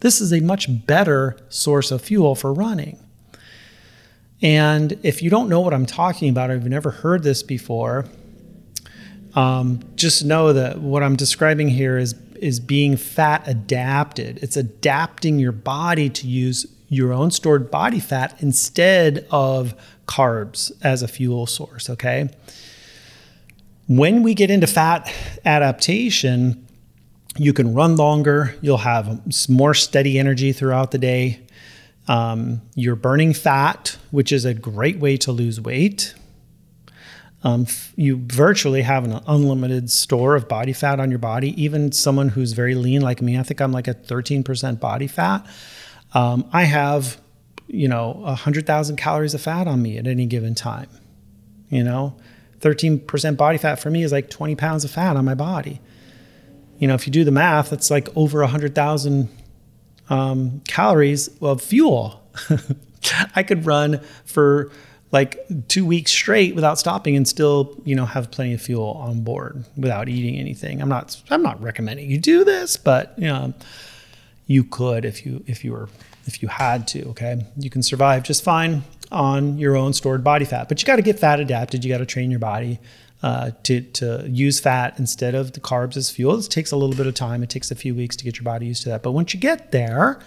This 0.00 0.20
is 0.20 0.32
a 0.32 0.40
much 0.40 0.86
better 0.86 1.36
source 1.48 1.90
of 1.90 2.02
fuel 2.02 2.34
for 2.34 2.52
running. 2.52 2.98
And 4.40 4.98
if 5.02 5.22
you 5.22 5.30
don't 5.30 5.48
know 5.48 5.60
what 5.60 5.72
I'm 5.72 5.86
talking 5.86 6.28
about, 6.28 6.50
or 6.50 6.54
you've 6.54 6.64
never 6.64 6.90
heard 6.90 7.22
this 7.22 7.42
before, 7.42 8.06
um, 9.34 9.80
just 9.94 10.24
know 10.24 10.52
that 10.52 10.80
what 10.80 11.02
I'm 11.02 11.14
describing 11.14 11.68
here 11.68 11.96
is 11.96 12.14
is 12.36 12.58
being 12.58 12.96
fat 12.96 13.46
adapted. 13.46 14.40
It's 14.42 14.56
adapting 14.56 15.38
your 15.38 15.52
body 15.52 16.10
to 16.10 16.26
use 16.26 16.66
your 16.88 17.12
own 17.12 17.30
stored 17.30 17.70
body 17.70 18.00
fat 18.00 18.36
instead 18.40 19.24
of 19.30 19.74
carbs 20.08 20.72
as 20.82 21.04
a 21.04 21.08
fuel 21.08 21.46
source. 21.46 21.88
Okay. 21.88 22.28
When 23.94 24.22
we 24.22 24.32
get 24.32 24.50
into 24.50 24.66
fat 24.66 25.12
adaptation, 25.44 26.66
you 27.36 27.52
can 27.52 27.74
run 27.74 27.96
longer. 27.96 28.54
You'll 28.62 28.78
have 28.78 29.20
more 29.50 29.74
steady 29.74 30.18
energy 30.18 30.54
throughout 30.54 30.92
the 30.92 30.98
day. 30.98 31.40
Um, 32.08 32.62
you're 32.74 32.96
burning 32.96 33.34
fat, 33.34 33.98
which 34.10 34.32
is 34.32 34.46
a 34.46 34.54
great 34.54 34.98
way 34.98 35.18
to 35.18 35.30
lose 35.30 35.60
weight. 35.60 36.14
Um, 37.44 37.66
you 37.94 38.16
virtually 38.28 38.80
have 38.80 39.04
an 39.04 39.20
unlimited 39.26 39.90
store 39.90 40.36
of 40.36 40.48
body 40.48 40.72
fat 40.72 40.98
on 40.98 41.10
your 41.10 41.18
body. 41.18 41.62
Even 41.62 41.92
someone 41.92 42.30
who's 42.30 42.54
very 42.54 42.74
lean 42.74 43.02
like 43.02 43.20
me, 43.20 43.38
I 43.38 43.42
think 43.42 43.60
I'm 43.60 43.72
like 43.72 43.88
at 43.88 44.06
13% 44.06 44.80
body 44.80 45.06
fat. 45.06 45.44
Um, 46.14 46.48
I 46.50 46.62
have, 46.62 47.20
you 47.66 47.88
know, 47.88 48.12
100,000 48.12 48.96
calories 48.96 49.34
of 49.34 49.42
fat 49.42 49.66
on 49.66 49.82
me 49.82 49.98
at 49.98 50.06
any 50.06 50.24
given 50.24 50.54
time. 50.54 50.88
You 51.68 51.84
know, 51.84 52.16
13% 52.62 53.36
body 53.36 53.58
fat 53.58 53.76
for 53.76 53.90
me 53.90 54.02
is 54.02 54.12
like 54.12 54.30
20 54.30 54.54
pounds 54.54 54.84
of 54.84 54.90
fat 54.90 55.16
on 55.16 55.24
my 55.24 55.34
body. 55.34 55.80
You 56.78 56.88
know, 56.88 56.94
if 56.94 57.06
you 57.06 57.12
do 57.12 57.24
the 57.24 57.30
math, 57.30 57.70
that's 57.70 57.90
like 57.90 58.08
over 58.16 58.40
100,000 58.40 59.28
um, 60.08 60.62
calories 60.68 61.28
of 61.40 61.60
fuel. 61.60 62.22
I 63.36 63.42
could 63.42 63.66
run 63.66 64.00
for 64.24 64.70
like 65.10 65.44
two 65.68 65.84
weeks 65.84 66.12
straight 66.12 66.54
without 66.54 66.78
stopping 66.78 67.16
and 67.16 67.26
still, 67.28 67.76
you 67.84 67.94
know, 67.94 68.06
have 68.06 68.30
plenty 68.30 68.54
of 68.54 68.62
fuel 68.62 68.92
on 68.92 69.22
board 69.22 69.64
without 69.76 70.08
eating 70.08 70.36
anything. 70.36 70.80
I'm 70.80 70.88
not, 70.88 71.20
I'm 71.30 71.42
not 71.42 71.60
recommending 71.60 72.10
you 72.10 72.18
do 72.18 72.44
this, 72.44 72.76
but 72.76 73.12
you 73.18 73.26
know, 73.26 73.52
you 74.46 74.64
could 74.64 75.04
if 75.04 75.26
you, 75.26 75.44
if 75.46 75.64
you 75.64 75.72
were, 75.72 75.88
if 76.24 76.42
you 76.42 76.48
had 76.48 76.86
to. 76.88 77.08
Okay, 77.10 77.44
you 77.56 77.70
can 77.70 77.82
survive 77.82 78.22
just 78.22 78.44
fine 78.44 78.82
on 79.10 79.58
your 79.58 79.76
own 79.76 79.92
stored 79.92 80.24
body 80.24 80.44
fat, 80.44 80.68
but 80.68 80.80
you 80.80 80.86
got 80.86 80.96
to 80.96 81.02
get 81.02 81.18
fat 81.18 81.40
adapted. 81.40 81.84
You 81.84 81.92
got 81.92 81.98
to 81.98 82.06
train 82.06 82.30
your 82.30 82.40
body 82.40 82.80
uh, 83.22 83.52
to, 83.62 83.80
to 83.80 84.26
use 84.28 84.58
fat 84.58 84.98
instead 84.98 85.34
of 85.34 85.52
the 85.52 85.60
carbs 85.60 85.96
as 85.96 86.10
fuel. 86.10 86.38
It 86.38 86.50
takes 86.50 86.72
a 86.72 86.76
little 86.76 86.96
bit 86.96 87.06
of 87.06 87.14
time. 87.14 87.42
It 87.42 87.50
takes 87.50 87.70
a 87.70 87.74
few 87.74 87.94
weeks 87.94 88.16
to 88.16 88.24
get 88.24 88.36
your 88.36 88.44
body 88.44 88.66
used 88.66 88.82
to 88.82 88.88
that. 88.88 89.02
But 89.02 89.12
once 89.12 89.32
you 89.32 89.40
get 89.40 89.70
there, 89.70 90.20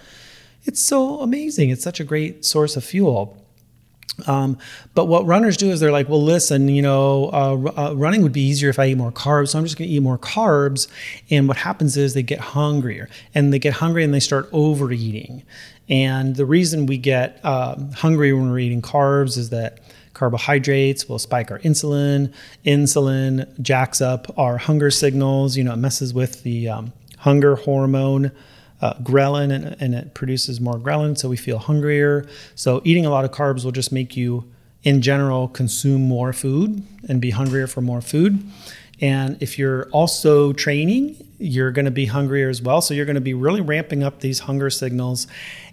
it's 0.64 0.80
so 0.80 1.20
amazing. 1.20 1.70
It's 1.70 1.82
such 1.82 2.00
a 2.00 2.04
great 2.04 2.44
source 2.44 2.76
of 2.76 2.84
fuel. 2.84 3.42
Um, 4.26 4.58
but 4.94 5.06
what 5.06 5.26
runners 5.26 5.56
do 5.56 5.70
is 5.70 5.80
they're 5.80 5.92
like, 5.92 6.08
well, 6.08 6.22
listen, 6.22 6.68
you 6.68 6.82
know, 6.82 7.30
uh, 7.32 7.88
uh, 7.90 7.94
running 7.94 8.22
would 8.22 8.32
be 8.32 8.40
easier 8.40 8.70
if 8.70 8.78
I 8.78 8.86
eat 8.86 8.96
more 8.96 9.12
carbs. 9.12 9.48
So 9.48 9.58
I'm 9.58 9.64
just 9.64 9.76
going 9.76 9.88
to 9.88 9.94
eat 9.94 10.00
more 10.00 10.18
carbs. 10.18 10.88
And 11.30 11.48
what 11.48 11.58
happens 11.58 11.96
is 11.96 12.14
they 12.14 12.22
get 12.22 12.40
hungrier 12.40 13.08
and 13.34 13.52
they 13.52 13.58
get 13.58 13.74
hungry 13.74 14.04
and 14.04 14.14
they 14.14 14.20
start 14.20 14.48
overeating. 14.52 15.42
And 15.88 16.34
the 16.34 16.46
reason 16.46 16.86
we 16.86 16.98
get 16.98 17.40
uh, 17.44 17.76
hungry 17.94 18.32
when 18.32 18.50
we're 18.50 18.58
eating 18.58 18.82
carbs 18.82 19.36
is 19.36 19.50
that 19.50 19.80
Carbohydrates 20.14 21.08
will 21.08 21.18
spike 21.18 21.50
our 21.50 21.58
insulin. 21.58 22.32
Insulin 22.64 23.60
jacks 23.60 24.00
up 24.00 24.26
our 24.38 24.56
hunger 24.56 24.90
signals. 24.90 25.58
You 25.58 25.64
know, 25.64 25.74
it 25.74 25.76
messes 25.76 26.14
with 26.14 26.42
the 26.42 26.70
um, 26.70 26.92
hunger 27.18 27.56
hormone 27.56 28.32
uh, 28.80 28.94
ghrelin 29.02 29.50
and, 29.52 29.76
and 29.80 29.94
it 29.94 30.14
produces 30.14 30.60
more 30.60 30.78
ghrelin, 30.78 31.16
so 31.16 31.28
we 31.28 31.36
feel 31.36 31.58
hungrier. 31.58 32.26
So 32.54 32.82
eating 32.84 33.06
a 33.06 33.10
lot 33.10 33.24
of 33.24 33.30
carbs 33.30 33.64
will 33.64 33.72
just 33.72 33.92
make 33.92 34.16
you, 34.16 34.50
in 34.82 35.02
general, 35.02 35.48
consume 35.48 36.02
more 36.02 36.32
food 36.32 36.82
and 37.08 37.20
be 37.20 37.30
hungrier 37.30 37.66
for 37.66 37.80
more 37.80 38.00
food. 38.00 38.42
And 39.00 39.36
if 39.42 39.58
you're 39.58 39.88
also 39.90 40.52
training, 40.52 41.16
you're 41.38 41.70
going 41.70 41.84
to 41.84 41.90
be 41.90 42.06
hungrier 42.06 42.48
as 42.48 42.62
well. 42.62 42.80
So 42.80 42.94
you're 42.94 43.04
going 43.04 43.16
to 43.16 43.20
be 43.20 43.34
really 43.34 43.60
ramping 43.60 44.02
up 44.02 44.20
these 44.20 44.40
hunger 44.40 44.70
signals, 44.70 45.26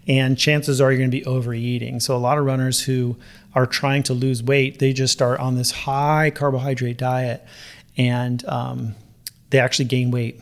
and 0.08 0.38
chances 0.38 0.82
are 0.82 0.92
you're 0.92 1.00
going 1.00 1.12
to 1.12 1.18
be 1.18 1.26
overeating. 1.26 2.02
So 2.02 2.16
a 2.16 2.20
lot 2.20 2.38
of 2.38 2.46
runners 2.46 2.82
who 2.82 3.16
are 3.56 3.66
trying 3.66 4.04
to 4.04 4.14
lose 4.14 4.44
weight, 4.44 4.80
they 4.80 4.92
just 4.92 5.14
start 5.14 5.40
on 5.40 5.56
this 5.56 5.72
high 5.72 6.32
carbohydrate 6.32 6.98
diet, 6.98 7.46
and 7.96 8.44
um, 8.48 8.96
they 9.52 9.60
actually 9.60 9.86
gain 9.86 10.12
weight. 10.12 10.42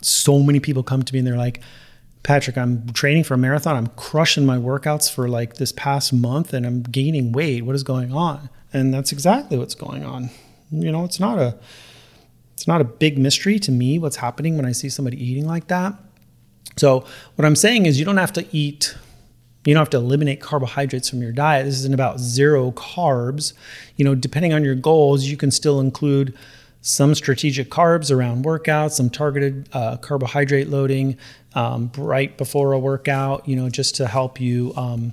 So 0.00 0.38
many 0.38 0.60
people 0.60 0.82
come 0.82 1.02
to 1.02 1.12
me 1.12 1.18
and 1.18 1.26
they're 1.26 1.36
like, 1.36 1.60
Patrick, 2.22 2.56
I'm 2.56 2.92
training 2.92 3.24
for 3.24 3.34
a 3.34 3.38
marathon. 3.38 3.76
I'm 3.76 3.88
crushing 3.88 4.46
my 4.46 4.56
workouts 4.56 5.12
for 5.12 5.28
like 5.28 5.54
this 5.54 5.72
past 5.72 6.12
month 6.12 6.52
and 6.52 6.64
I'm 6.64 6.82
gaining 6.82 7.32
weight. 7.32 7.64
What 7.64 7.74
is 7.74 7.82
going 7.82 8.12
on? 8.12 8.48
And 8.72 8.94
that's 8.94 9.12
exactly 9.12 9.58
what's 9.58 9.74
going 9.74 10.04
on. 10.04 10.30
You 10.70 10.92
know, 10.92 11.04
it's 11.04 11.20
not 11.20 11.38
a 11.38 11.58
it's 12.54 12.68
not 12.68 12.80
a 12.80 12.84
big 12.84 13.18
mystery 13.18 13.58
to 13.58 13.72
me 13.72 13.98
what's 13.98 14.16
happening 14.16 14.56
when 14.56 14.64
I 14.64 14.72
see 14.72 14.88
somebody 14.88 15.22
eating 15.22 15.46
like 15.46 15.66
that. 15.66 15.94
So, 16.76 17.04
what 17.34 17.44
I'm 17.44 17.56
saying 17.56 17.86
is 17.86 17.98
you 17.98 18.04
don't 18.04 18.16
have 18.18 18.32
to 18.34 18.46
eat 18.56 18.94
you 19.64 19.74
don't 19.74 19.80
have 19.80 19.90
to 19.90 19.98
eliminate 19.98 20.40
carbohydrates 20.40 21.08
from 21.08 21.22
your 21.22 21.30
diet. 21.30 21.66
This 21.66 21.76
isn't 21.76 21.94
about 21.94 22.18
zero 22.18 22.72
carbs. 22.72 23.52
You 23.96 24.04
know, 24.04 24.14
depending 24.14 24.52
on 24.52 24.64
your 24.64 24.74
goals, 24.74 25.24
you 25.24 25.36
can 25.36 25.52
still 25.52 25.78
include 25.78 26.36
some 26.82 27.14
strategic 27.14 27.70
carbs 27.70 28.14
around 28.14 28.44
workouts, 28.44 28.92
some 28.92 29.08
targeted 29.08 29.68
uh, 29.72 29.96
carbohydrate 29.98 30.68
loading 30.68 31.16
um, 31.54 31.90
right 31.96 32.36
before 32.36 32.72
a 32.72 32.78
workout, 32.78 33.48
you 33.48 33.54
know, 33.54 33.70
just 33.70 33.94
to 33.94 34.08
help 34.08 34.40
you 34.40 34.72
um, 34.76 35.12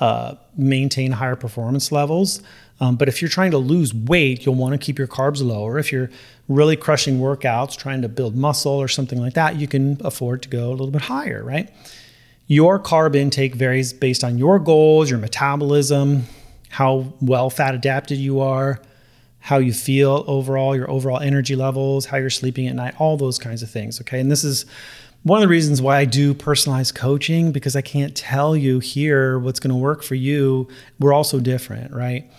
uh, 0.00 0.34
maintain 0.56 1.12
higher 1.12 1.36
performance 1.36 1.92
levels. 1.92 2.42
Um, 2.80 2.96
but 2.96 3.08
if 3.08 3.20
you're 3.20 3.28
trying 3.28 3.50
to 3.50 3.58
lose 3.58 3.94
weight, 3.94 4.46
you'll 4.46 4.54
want 4.54 4.72
to 4.72 4.78
keep 4.78 4.98
your 4.98 5.06
carbs 5.06 5.44
lower. 5.44 5.78
If 5.78 5.92
you're 5.92 6.10
really 6.48 6.76
crushing 6.76 7.20
workouts, 7.20 7.76
trying 7.76 8.00
to 8.02 8.08
build 8.08 8.34
muscle 8.34 8.72
or 8.72 8.88
something 8.88 9.20
like 9.20 9.34
that, 9.34 9.56
you 9.56 9.68
can 9.68 9.98
afford 10.00 10.42
to 10.42 10.48
go 10.48 10.70
a 10.70 10.72
little 10.72 10.90
bit 10.90 11.02
higher, 11.02 11.44
right? 11.44 11.70
Your 12.46 12.80
carb 12.80 13.14
intake 13.14 13.54
varies 13.54 13.92
based 13.92 14.24
on 14.24 14.38
your 14.38 14.58
goals, 14.58 15.10
your 15.10 15.18
metabolism, 15.18 16.24
how 16.70 17.12
well 17.20 17.50
fat 17.50 17.74
adapted 17.74 18.16
you 18.16 18.40
are 18.40 18.80
how 19.42 19.58
you 19.58 19.72
feel 19.72 20.24
overall, 20.28 20.74
your 20.74 20.88
overall 20.88 21.18
energy 21.18 21.56
levels, 21.56 22.06
how 22.06 22.16
you're 22.16 22.30
sleeping 22.30 22.68
at 22.68 22.76
night, 22.76 22.94
all 22.98 23.16
those 23.16 23.40
kinds 23.40 23.60
of 23.60 23.68
things. 23.68 24.00
Okay. 24.00 24.20
And 24.20 24.30
this 24.30 24.44
is 24.44 24.64
one 25.24 25.38
of 25.38 25.42
the 25.42 25.48
reasons 25.48 25.82
why 25.82 25.98
I 25.98 26.04
do 26.04 26.32
personalized 26.32 26.94
coaching 26.94 27.50
because 27.50 27.74
I 27.74 27.82
can't 27.82 28.16
tell 28.16 28.56
you 28.56 28.78
here 28.78 29.40
what's 29.40 29.58
going 29.58 29.70
to 29.70 29.76
work 29.76 30.04
for 30.04 30.14
you. 30.14 30.68
We're 31.00 31.12
all 31.12 31.24
so 31.24 31.40
different, 31.40 31.92
right? 31.92 32.30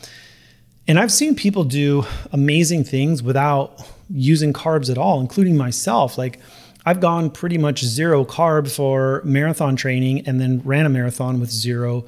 And 0.88 0.98
I've 0.98 1.12
seen 1.12 1.36
people 1.36 1.66
do 1.66 2.06
amazing 2.32 2.86
things 2.86 3.22
without 3.22 3.86
using 4.10 4.54
carbs 4.54 4.90
at 4.90 4.98
all, 4.98 5.20
including 5.20 5.58
myself. 5.58 6.18
Like, 6.18 6.40
I've 6.86 7.02
gone 7.02 7.30
pretty 7.30 7.58
much 7.58 7.84
zero 7.84 8.24
carb 8.24 8.74
for 8.74 9.22
marathon 9.26 9.76
training 9.76 10.26
and 10.26 10.40
then 10.40 10.62
ran 10.64 10.86
a 10.86 10.90
marathon 10.90 11.42
with 11.42 11.52
zero 11.52 12.06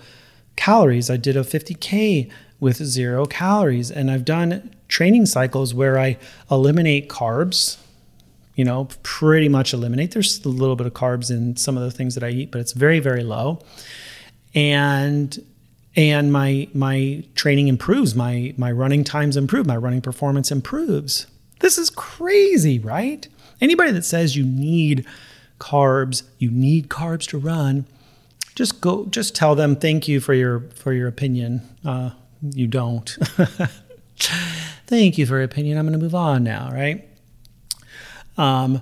calories. 0.56 1.10
I 1.10 1.18
did 1.18 1.36
a 1.36 1.42
50K 1.42 2.32
with 2.66 2.78
zero 2.78 3.28
calories. 3.28 3.92
And 3.92 4.10
I've 4.10 4.26
done 4.26 4.72
training 4.88 5.28
cycles 5.28 5.76
where 5.76 6.00
I 6.00 6.18
eliminate 6.50 7.10
carbs, 7.10 7.78
you 8.56 8.66
know, 8.66 8.88
pretty 9.04 9.48
much 9.48 9.72
eliminate. 9.72 10.14
There's 10.14 10.44
a 10.44 10.50
little 10.50 10.76
bit 10.76 10.88
of 10.88 10.94
carbs 10.94 11.30
in 11.30 11.56
some 11.58 11.78
of 11.78 11.84
the 11.84 11.92
things 11.92 12.16
that 12.16 12.24
I 12.24 12.30
eat, 12.30 12.50
but 12.50 12.60
it's 12.60 12.72
very, 12.72 13.00
very 13.00 13.24
low. 13.24 13.60
And 14.56 15.38
and 15.96 16.34
my 16.34 16.68
my 16.74 17.24
training 17.36 17.68
improves, 17.68 18.16
my 18.16 18.56
my 18.58 18.72
running 18.72 19.04
times 19.04 19.38
improve, 19.38 19.68
my 19.68 19.78
running 19.78 20.02
performance 20.02 20.52
improves. 20.52 21.28
This 21.60 21.78
is 21.78 21.92
crazy, 21.92 22.80
right? 22.80 23.28
Anybody 23.62 23.92
that 23.92 24.06
says 24.06 24.36
you 24.36 24.44
need 24.44 25.06
carbs, 25.60 26.24
you 26.40 26.50
need 26.50 26.90
carbs 26.90 27.28
to 27.28 27.38
run, 27.38 27.86
just 28.56 28.82
go 28.82 29.06
just 29.06 29.36
tell 29.36 29.54
them 29.54 29.76
thank 29.76 30.08
you 30.08 30.20
for 30.20 30.34
your 30.34 30.62
for 30.74 30.94
your 30.94 31.08
opinion. 31.08 31.62
Uh, 31.86 32.10
you 32.42 32.68
don't. 32.68 33.10
Thank 34.88 35.18
you 35.18 35.26
for 35.26 35.36
your 35.36 35.44
opinion. 35.44 35.78
I'm 35.78 35.86
going 35.86 35.98
to 35.98 36.04
move 36.04 36.16
on 36.16 36.44
now, 36.44 36.70
right? 36.72 37.08
Um, 38.38 38.82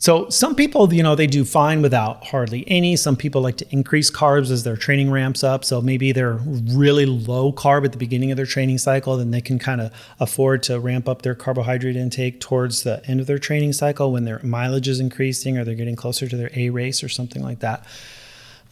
so 0.00 0.30
some 0.30 0.54
people, 0.54 0.92
you 0.94 1.02
know, 1.02 1.14
they 1.14 1.26
do 1.26 1.44
fine 1.44 1.82
without 1.82 2.24
hardly 2.24 2.64
any. 2.66 2.96
Some 2.96 3.16
people 3.16 3.42
like 3.42 3.58
to 3.58 3.66
increase 3.70 4.10
carbs 4.10 4.50
as 4.50 4.64
their 4.64 4.76
training 4.76 5.10
ramps 5.10 5.44
up. 5.44 5.62
So 5.62 5.82
maybe 5.82 6.10
they're 6.12 6.40
really 6.42 7.04
low 7.04 7.52
carb 7.52 7.84
at 7.84 7.92
the 7.92 7.98
beginning 7.98 8.30
of 8.30 8.38
their 8.38 8.46
training 8.46 8.78
cycle, 8.78 9.18
then 9.18 9.30
they 9.30 9.42
can 9.42 9.58
kind 9.58 9.78
of 9.82 9.92
afford 10.18 10.62
to 10.64 10.80
ramp 10.80 11.06
up 11.06 11.20
their 11.20 11.34
carbohydrate 11.34 11.96
intake 11.96 12.40
towards 12.40 12.82
the 12.82 13.06
end 13.06 13.20
of 13.20 13.26
their 13.26 13.38
training 13.38 13.74
cycle 13.74 14.10
when 14.10 14.24
their 14.24 14.40
mileage 14.42 14.88
is 14.88 15.00
increasing 15.00 15.58
or 15.58 15.64
they're 15.64 15.74
getting 15.74 15.96
closer 15.96 16.26
to 16.26 16.36
their 16.36 16.50
A 16.54 16.70
race 16.70 17.04
or 17.04 17.10
something 17.10 17.42
like 17.42 17.58
that. 17.58 17.84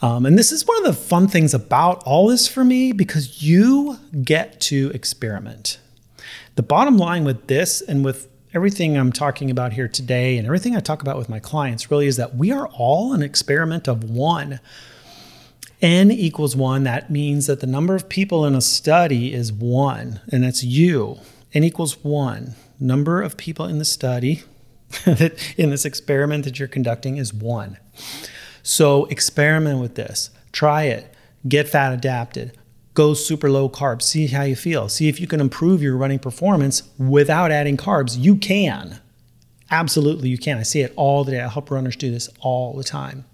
Um, 0.01 0.27
and 0.27 0.39
this 0.39 0.53
is 0.53 0.67
one 0.67 0.79
of 0.79 0.85
the 0.85 0.93
fun 0.93 1.29
things 1.29 1.55
about 1.55 2.03
all 2.05 2.29
this 2.29 2.47
for 2.47 2.65
me 2.65 2.93
because 2.93 3.43
you 3.43 3.99
get 4.23 4.61
to 4.63 4.91
experiment. 4.95 5.79
The 6.55 6.63
bottom 6.63 6.97
line 6.97 7.25
with 7.25 7.49
this 7.49 7.81
and 7.81 8.05
with 8.05 8.29
everything 8.55 8.97
I'm 8.97 9.13
talking 9.13 9.51
about 9.51 9.73
here 9.73 9.89
today 9.89 10.39
and 10.39 10.47
everything 10.47 10.77
I 10.77 10.81
talk 10.81 11.03
about 11.03 11.19
with 11.19 11.29
my 11.29 11.41
clients 11.41 11.91
really 11.91 12.07
is 12.07 12.17
that 12.17 12.37
we 12.37 12.53
are 12.53 12.69
all 12.69 13.13
an 13.13 13.23
experiment 13.23 13.89
of 13.89 14.05
one. 14.05 14.61
N 15.81 16.11
equals 16.11 16.57
one. 16.57 16.85
That 16.85 17.11
means 17.11 17.47
that 17.47 17.61
the 17.61 17.67
number 17.67 17.95
of 17.95 18.09
people 18.09 18.45
in 18.45 18.55
a 18.55 18.61
study 18.61 19.33
is 19.33 19.53
one, 19.53 20.21
and 20.31 20.43
that's 20.43 20.65
you. 20.65 21.19
N 21.55 21.63
equals 21.63 22.03
one. 22.05 22.55
Number 22.81 23.23
of 23.23 23.37
people 23.37 23.67
in 23.67 23.79
the 23.79 23.85
study, 23.85 24.43
in 25.07 25.71
this 25.71 25.85
experiment 25.85 26.45
that 26.45 26.59
you're 26.59 26.69
conducting, 26.69 27.17
is 27.17 27.33
one. 27.33 27.79
So 28.69 29.07
experiment 29.07 29.81
with 29.81 29.95
this. 29.95 30.29
Try 30.53 30.83
it. 30.85 31.15
Get 31.49 31.71
fat 31.71 31.95
adapted. 31.95 32.55
Go 32.93 33.15
super 33.15 33.51
low 33.51 33.71
carbs. 33.71 34.03
See 34.03 34.27
how 34.27 34.43
you 34.43 34.57
feel. 34.57 34.91
See 34.91 35.09
if 35.09 35.23
you 35.23 35.27
can 35.27 35.41
improve 35.41 35.83
your 35.83 35.97
running 35.97 36.19
performance 36.19 36.83
without 36.99 37.51
adding 37.51 37.79
carbs. 37.79 38.19
You 38.19 38.37
can. 38.37 39.01
Absolutely, 39.71 40.29
you 40.29 40.37
can. 40.37 40.59
I 40.59 40.65
see 40.65 40.83
it 40.83 40.93
all 40.97 41.25
the 41.25 41.33
day. 41.33 41.41
I 41.41 41.49
help 41.49 41.71
runners 41.71 41.97
do 41.97 42.11
this 42.11 42.29
all 42.41 42.75
the 42.75 42.85
time. 42.85 43.25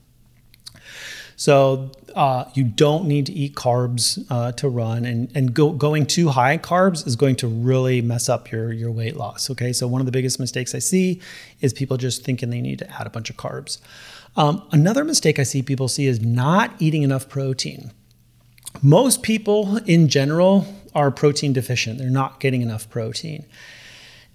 So 1.37 1.91
uh, 2.15 2.45
you 2.55 2.65
don't 2.65 3.07
need 3.07 3.27
to 3.27 3.33
eat 3.33 3.55
carbs 3.55 4.25
uh, 4.31 4.53
to 4.53 4.69
run, 4.69 5.05
and 5.05 5.31
and 5.35 5.53
go, 5.53 5.73
going 5.73 6.07
too 6.07 6.29
high 6.29 6.59
carbs 6.59 7.07
is 7.07 7.17
going 7.17 7.37
to 7.37 7.49
really 7.49 8.01
mess 8.01 8.29
up 8.29 8.51
your 8.51 8.73
your 8.73 8.91
weight 8.91 9.17
loss. 9.17 9.51
Okay, 9.51 9.73
so 9.73 9.89
one 9.89 10.01
of 10.01 10.07
the 10.07 10.13
biggest 10.13 10.39
mistakes 10.39 10.75
I 10.75 10.79
see 10.79 11.21
is 11.61 11.73
people 11.73 11.97
just 11.97 12.25
thinking 12.25 12.51
they 12.51 12.61
need 12.61 12.79
to 12.79 12.91
add 13.01 13.07
a 13.07 13.11
bunch 13.11 13.31
of 13.31 13.37
carbs. 13.37 13.79
Um, 14.37 14.67
another 14.73 15.05
mistake 15.05 15.39
I 15.39 15.45
see 15.45 15.63
people 15.63 15.89
see 15.89 16.07
is 16.07 16.21
not 16.21 16.73
eating 16.79 17.03
enough 17.03 17.29
protein. 17.29 17.93
Most 18.83 19.23
people 19.23 19.77
in 19.87 20.09
general 20.09 20.67
are 20.95 21.11
protein 21.11 21.53
deficient, 21.53 21.99
they're 21.99 22.11
not 22.11 22.41
getting 22.41 22.63
enough 22.63 22.89
protein. 22.91 23.45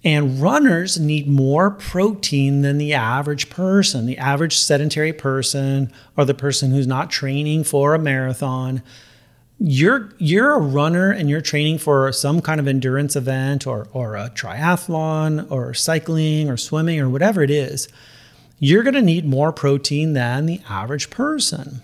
And 0.02 0.40
runners 0.40 0.98
need 0.98 1.28
more 1.28 1.70
protein 1.70 2.62
than 2.62 2.78
the 2.78 2.94
average 2.94 3.50
person. 3.50 4.06
The 4.06 4.16
average 4.16 4.56
sedentary 4.56 5.12
person 5.12 5.92
or 6.16 6.24
the 6.24 6.34
person 6.34 6.70
who's 6.70 6.86
not 6.86 7.10
training 7.10 7.64
for 7.64 7.94
a 7.94 7.98
marathon. 7.98 8.82
You're 9.58 10.14
you're 10.16 10.54
a 10.54 10.60
runner 10.60 11.10
and 11.10 11.28
you're 11.28 11.42
training 11.42 11.78
for 11.78 12.10
some 12.12 12.40
kind 12.40 12.60
of 12.60 12.66
endurance 12.66 13.14
event 13.14 13.66
or 13.66 13.88
or 13.92 14.16
a 14.16 14.30
triathlon 14.30 15.50
or 15.50 15.74
cycling 15.74 16.48
or 16.48 16.56
swimming 16.56 16.98
or 16.98 17.10
whatever 17.10 17.42
it 17.42 17.50
is 17.50 17.88
you're 18.62 18.82
going 18.82 18.94
to 18.94 19.02
need 19.02 19.24
more 19.24 19.52
protein 19.52 20.12
than 20.12 20.46
the 20.46 20.60
average 20.68 21.10
person. 21.10 21.80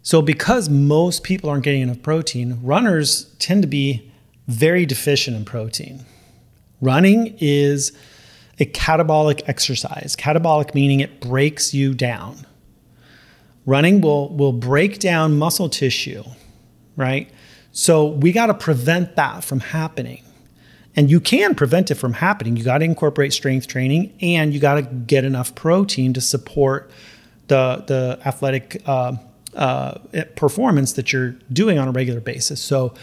So, 0.00 0.22
because 0.22 0.70
most 0.70 1.24
people 1.24 1.50
aren't 1.50 1.64
getting 1.64 1.82
enough 1.82 2.00
protein, 2.00 2.60
runners 2.62 3.34
tend 3.40 3.62
to 3.62 3.68
be 3.68 4.10
very 4.46 4.86
deficient 4.86 5.36
in 5.36 5.44
protein. 5.44 6.06
Running 6.80 7.36
is 7.40 7.92
a 8.58 8.66
catabolic 8.66 9.42
exercise. 9.46 10.16
Catabolic 10.16 10.74
meaning 10.74 11.00
it 11.00 11.20
breaks 11.20 11.74
you 11.74 11.94
down. 11.94 12.46
Running 13.66 14.00
will, 14.00 14.34
will 14.34 14.52
break 14.52 14.98
down 14.98 15.38
muscle 15.38 15.68
tissue, 15.68 16.24
right? 16.96 17.30
So, 17.72 18.06
we 18.06 18.32
got 18.32 18.46
to 18.46 18.54
prevent 18.54 19.16
that 19.16 19.44
from 19.44 19.60
happening. 19.60 20.24
And 20.96 21.10
you 21.10 21.20
can 21.20 21.54
prevent 21.54 21.90
it 21.92 21.94
from 21.94 22.14
happening. 22.14 22.56
You 22.56 22.64
got 22.64 22.78
to 22.78 22.84
incorporate 22.84 23.32
strength 23.32 23.68
training 23.68 24.12
and 24.20 24.52
you 24.52 24.58
got 24.58 24.74
to 24.74 24.82
get 24.82 25.24
enough 25.24 25.54
protein 25.54 26.12
to 26.14 26.20
support 26.20 26.90
the, 27.46 27.84
the 27.86 28.18
athletic 28.26 28.82
uh, 28.86 29.12
uh, 29.54 29.98
performance 30.34 30.94
that 30.94 31.12
you're 31.12 31.36
doing 31.52 31.78
on 31.78 31.88
a 31.88 31.92
regular 31.92 32.20
basis. 32.20 32.60
So 32.60 32.94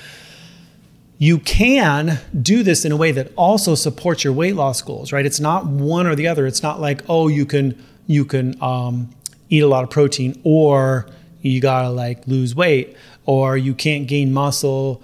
you 1.17 1.39
can 1.39 2.19
do 2.41 2.63
this 2.63 2.84
in 2.84 2.91
a 2.91 2.97
way 2.97 3.12
that 3.12 3.32
also 3.36 3.75
supports 3.75 4.23
your 4.23 4.34
weight 4.34 4.56
loss 4.56 4.82
goals, 4.82 5.13
right? 5.13 5.25
It's 5.25 5.39
not 5.39 5.65
one 5.65 6.08
or 6.08 6.15
the 6.15 6.28
other. 6.28 6.45
It's 6.45 6.62
not 6.62 6.82
like, 6.82 7.04
oh, 7.08 7.28
you 7.28 7.45
can 7.45 7.82
you 8.08 8.25
can 8.25 8.62
um, 8.62 9.10
eat 9.49 9.62
a 9.62 9.67
lot 9.67 9.84
of 9.84 9.89
protein 9.89 10.39
or 10.43 11.08
you 11.41 11.62
gotta 11.62 11.89
like 11.89 12.28
lose 12.28 12.56
weight 12.56 12.95
or 13.25 13.58
you 13.58 13.73
can't 13.73 14.08
gain 14.08 14.34
muscle 14.34 15.01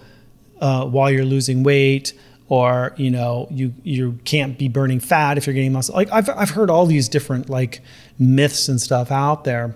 uh, 0.59 0.85
while 0.85 1.09
you're 1.09 1.25
losing 1.25 1.63
weight 1.63 2.13
or 2.49 2.93
you 2.97 3.09
know 3.09 3.47
you 3.49 3.73
you 3.83 4.19
can't 4.25 4.57
be 4.57 4.67
burning 4.67 4.99
fat 4.99 5.37
if 5.37 5.47
you're 5.47 5.53
getting 5.53 5.71
muscle 5.71 5.95
like 5.95 6.11
I've, 6.11 6.29
I've 6.29 6.49
heard 6.51 6.69
all 6.69 6.85
these 6.85 7.07
different 7.09 7.49
like 7.49 7.81
myths 8.19 8.67
and 8.67 8.79
stuff 8.79 9.11
out 9.11 9.43
there 9.43 9.75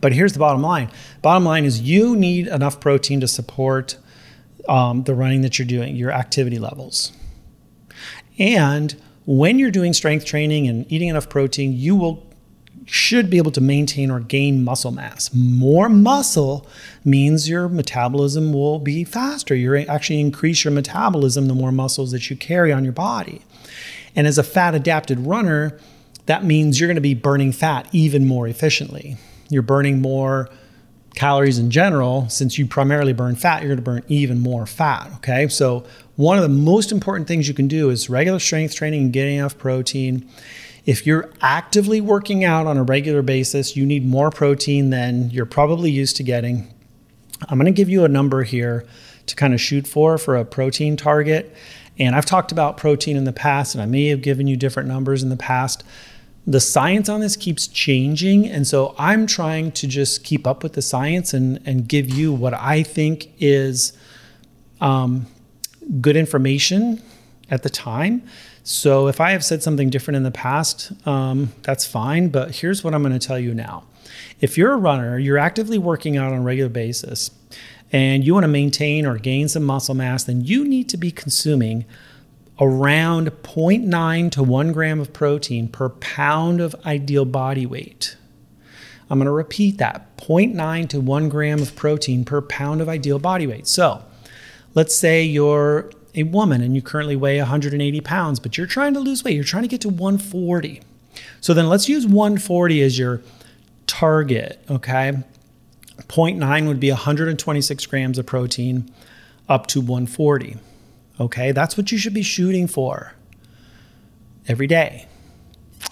but 0.00 0.12
here's 0.12 0.32
the 0.32 0.38
bottom 0.38 0.62
line 0.62 0.90
bottom 1.22 1.44
line 1.44 1.64
is 1.64 1.80
you 1.80 2.16
need 2.16 2.48
enough 2.48 2.80
protein 2.80 3.20
to 3.20 3.28
support 3.28 3.96
um, 4.68 5.04
the 5.04 5.14
running 5.14 5.42
that 5.42 5.58
you're 5.58 5.66
doing 5.66 5.96
your 5.96 6.10
activity 6.10 6.58
levels 6.58 7.12
and 8.38 9.00
when 9.24 9.58
you're 9.58 9.70
doing 9.70 9.92
strength 9.92 10.24
training 10.24 10.68
and 10.68 10.90
eating 10.90 11.08
enough 11.08 11.28
protein 11.28 11.72
you 11.72 11.96
will 11.96 12.26
should 12.86 13.28
be 13.28 13.36
able 13.36 13.50
to 13.50 13.60
maintain 13.60 14.10
or 14.10 14.20
gain 14.20 14.64
muscle 14.64 14.92
mass. 14.92 15.34
More 15.34 15.88
muscle 15.88 16.66
means 17.04 17.48
your 17.48 17.68
metabolism 17.68 18.52
will 18.52 18.78
be 18.78 19.02
faster. 19.02 19.54
You 19.54 19.76
actually 19.76 20.20
increase 20.20 20.64
your 20.64 20.72
metabolism 20.72 21.48
the 21.48 21.54
more 21.54 21.72
muscles 21.72 22.12
that 22.12 22.30
you 22.30 22.36
carry 22.36 22.72
on 22.72 22.84
your 22.84 22.92
body. 22.92 23.42
And 24.14 24.26
as 24.26 24.38
a 24.38 24.44
fat 24.44 24.74
adapted 24.74 25.18
runner, 25.18 25.78
that 26.26 26.44
means 26.44 26.78
you're 26.78 26.86
going 26.86 26.94
to 26.94 27.00
be 27.00 27.14
burning 27.14 27.52
fat 27.52 27.88
even 27.92 28.24
more 28.24 28.46
efficiently. 28.46 29.16
You're 29.50 29.62
burning 29.62 30.00
more 30.00 30.48
calories 31.16 31.58
in 31.58 31.72
general. 31.72 32.28
Since 32.28 32.58
you 32.58 32.66
primarily 32.66 33.12
burn 33.12 33.34
fat, 33.34 33.62
you're 33.62 33.74
going 33.74 33.78
to 33.78 33.82
burn 33.82 34.04
even 34.06 34.38
more 34.38 34.66
fat. 34.66 35.10
Okay. 35.16 35.48
So, 35.48 35.84
one 36.14 36.38
of 36.38 36.42
the 36.42 36.48
most 36.48 36.92
important 36.92 37.28
things 37.28 37.48
you 37.48 37.52
can 37.52 37.68
do 37.68 37.90
is 37.90 38.08
regular 38.08 38.38
strength 38.38 38.74
training 38.74 39.02
and 39.02 39.12
getting 39.12 39.36
enough 39.36 39.58
protein 39.58 40.30
if 40.86 41.04
you're 41.04 41.30
actively 41.40 42.00
working 42.00 42.44
out 42.44 42.68
on 42.68 42.78
a 42.78 42.84
regular 42.84 43.20
basis, 43.20 43.76
you 43.76 43.84
need 43.84 44.06
more 44.06 44.30
protein 44.30 44.90
than 44.90 45.30
you're 45.30 45.44
probably 45.44 45.90
used 45.90 46.16
to 46.16 46.22
getting. 46.22 46.72
I'm 47.48 47.58
going 47.58 47.66
to 47.66 47.76
give 47.76 47.88
you 47.88 48.04
a 48.04 48.08
number 48.08 48.44
here 48.44 48.86
to 49.26 49.34
kind 49.34 49.52
of 49.52 49.60
shoot 49.60 49.86
for 49.86 50.16
for 50.16 50.36
a 50.36 50.44
protein 50.44 50.96
target. 50.96 51.54
And 51.98 52.14
I've 52.14 52.24
talked 52.24 52.52
about 52.52 52.76
protein 52.76 53.16
in 53.16 53.24
the 53.24 53.32
past, 53.32 53.74
and 53.74 53.82
I 53.82 53.86
may 53.86 54.06
have 54.06 54.22
given 54.22 54.46
you 54.46 54.56
different 54.56 54.88
numbers 54.88 55.24
in 55.24 55.28
the 55.28 55.36
past. 55.36 55.82
The 56.46 56.60
science 56.60 57.08
on 57.08 57.20
this 57.20 57.36
keeps 57.36 57.66
changing. 57.66 58.46
And 58.46 58.66
so 58.66 58.94
I'm 58.98 59.26
trying 59.26 59.72
to 59.72 59.86
just 59.86 60.22
keep 60.22 60.46
up 60.46 60.62
with 60.62 60.74
the 60.74 60.82
science 60.82 61.34
and, 61.34 61.60
and 61.66 61.88
give 61.88 62.08
you 62.08 62.32
what 62.32 62.54
I 62.54 62.82
think 62.82 63.32
is 63.38 63.92
um, 64.80 65.26
good 66.00 66.16
information 66.16 67.02
at 67.50 67.62
the 67.62 67.70
time. 67.70 68.22
So 68.62 69.06
if 69.08 69.20
I 69.20 69.30
have 69.30 69.44
said 69.44 69.62
something 69.62 69.90
different 69.90 70.16
in 70.16 70.22
the 70.22 70.30
past, 70.30 70.92
um, 71.06 71.52
that's 71.62 71.86
fine. 71.86 72.28
But 72.28 72.56
here's 72.56 72.82
what 72.82 72.94
I'm 72.94 73.02
going 73.02 73.18
to 73.18 73.24
tell 73.24 73.38
you 73.38 73.54
now. 73.54 73.84
If 74.40 74.58
you're 74.58 74.72
a 74.72 74.76
runner, 74.76 75.18
you're 75.18 75.38
actively 75.38 75.78
working 75.78 76.16
out 76.16 76.32
on 76.32 76.38
a 76.38 76.42
regular 76.42 76.68
basis, 76.68 77.30
and 77.92 78.24
you 78.24 78.34
want 78.34 78.44
to 78.44 78.48
maintain 78.48 79.06
or 79.06 79.18
gain 79.18 79.48
some 79.48 79.62
muscle 79.62 79.94
mass, 79.94 80.24
then 80.24 80.40
you 80.42 80.64
need 80.64 80.88
to 80.88 80.96
be 80.96 81.10
consuming 81.10 81.84
around 82.60 83.30
0.9 83.30 84.30
to 84.30 84.42
1 84.42 84.72
gram 84.72 85.00
of 85.00 85.12
protein 85.12 85.68
per 85.68 85.88
pound 85.90 86.60
of 86.60 86.74
ideal 86.86 87.24
body 87.24 87.66
weight. 87.66 88.16
I'm 89.08 89.18
going 89.18 89.26
to 89.26 89.32
repeat 89.32 89.78
that 89.78 90.16
0.9 90.16 90.88
to 90.88 91.00
1 91.00 91.28
gram 91.28 91.60
of 91.60 91.76
protein 91.76 92.24
per 92.24 92.40
pound 92.42 92.80
of 92.80 92.88
ideal 92.88 93.18
body 93.18 93.46
weight. 93.46 93.66
So 93.66 94.02
let's 94.74 94.94
say 94.94 95.22
you're 95.22 95.90
a 96.14 96.24
woman 96.24 96.62
and 96.62 96.74
you 96.74 96.82
currently 96.82 97.14
weigh 97.14 97.38
180 97.38 98.00
pounds, 98.00 98.40
but 98.40 98.56
you're 98.56 98.66
trying 98.66 98.94
to 98.94 99.00
lose 99.00 99.22
weight, 99.22 99.34
you're 99.34 99.44
trying 99.44 99.62
to 99.62 99.68
get 99.68 99.82
to 99.82 99.88
140. 99.88 100.80
So 101.40 101.54
then 101.54 101.68
let's 101.68 101.88
use 101.88 102.06
140 102.06 102.82
as 102.82 102.98
your 102.98 103.20
target, 103.86 104.62
okay? 104.70 105.12
0.9 106.08 106.66
would 106.66 106.80
be 106.80 106.90
126 106.90 107.86
grams 107.86 108.18
of 108.18 108.26
protein 108.26 108.90
up 109.48 109.66
to 109.68 109.80
140. 109.80 110.56
Okay, 111.18 111.52
that's 111.52 111.76
what 111.76 111.90
you 111.90 111.98
should 111.98 112.14
be 112.14 112.22
shooting 112.22 112.66
for 112.66 113.14
every 114.48 114.66
day. 114.66 115.06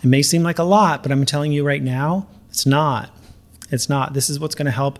It 0.03 0.07
may 0.07 0.23
seem 0.23 0.43
like 0.43 0.59
a 0.59 0.65
lot, 0.65 1.03
but 1.03 1.13
I'm 1.13 1.25
telling 1.25 1.53
you 1.53 1.65
right 1.65 1.83
now, 1.83 2.27
it's 2.51 2.67
not. 2.67 3.11
It's 3.71 3.89
not. 3.89 4.13
This 4.13 4.29
is 4.29 4.39
what's 4.39 4.55
going 4.55 4.67
to 4.67 4.73
help 4.73 4.99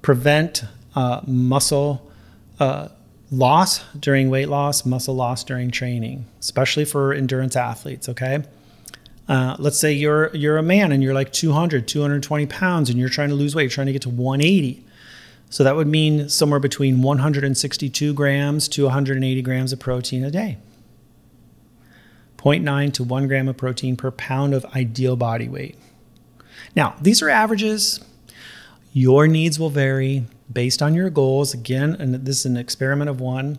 prevent 0.00 0.64
uh, 0.94 1.20
muscle 1.26 2.10
uh, 2.60 2.88
loss 3.30 3.82
during 3.98 4.30
weight 4.30 4.48
loss, 4.48 4.84
muscle 4.86 5.14
loss 5.14 5.42
during 5.42 5.70
training, 5.70 6.26
especially 6.40 6.84
for 6.84 7.12
endurance 7.12 7.56
athletes, 7.56 8.08
okay? 8.08 8.44
Uh, 9.28 9.56
let's 9.58 9.78
say 9.78 9.92
you're 9.92 10.34
you're 10.34 10.58
a 10.58 10.62
man 10.62 10.92
and 10.92 11.02
you're 11.02 11.14
like 11.14 11.32
200, 11.32 11.88
220 11.88 12.46
pounds 12.46 12.90
and 12.90 12.98
you're 12.98 13.08
trying 13.08 13.28
to 13.28 13.34
lose 13.34 13.54
weight, 13.54 13.64
you're 13.64 13.70
trying 13.70 13.86
to 13.86 13.92
get 13.92 14.02
to 14.02 14.10
180. 14.10 14.84
So 15.52 15.62
that 15.64 15.76
would 15.76 15.86
mean 15.86 16.30
somewhere 16.30 16.60
between 16.60 17.02
162 17.02 18.14
grams 18.14 18.68
to 18.68 18.84
180 18.84 19.42
grams 19.42 19.70
of 19.70 19.78
protein 19.78 20.24
a 20.24 20.30
day. 20.30 20.56
0.9 22.38 22.92
to 22.94 23.04
1 23.04 23.28
gram 23.28 23.48
of 23.48 23.58
protein 23.58 23.94
per 23.94 24.10
pound 24.10 24.54
of 24.54 24.64
ideal 24.74 25.14
body 25.14 25.50
weight. 25.50 25.76
Now, 26.74 26.96
these 27.02 27.20
are 27.20 27.28
averages. 27.28 28.00
Your 28.94 29.28
needs 29.28 29.60
will 29.60 29.68
vary 29.68 30.24
based 30.50 30.80
on 30.80 30.94
your 30.94 31.10
goals. 31.10 31.52
Again, 31.52 31.96
and 31.98 32.14
this 32.14 32.38
is 32.38 32.46
an 32.46 32.56
experiment 32.56 33.10
of 33.10 33.20
one. 33.20 33.58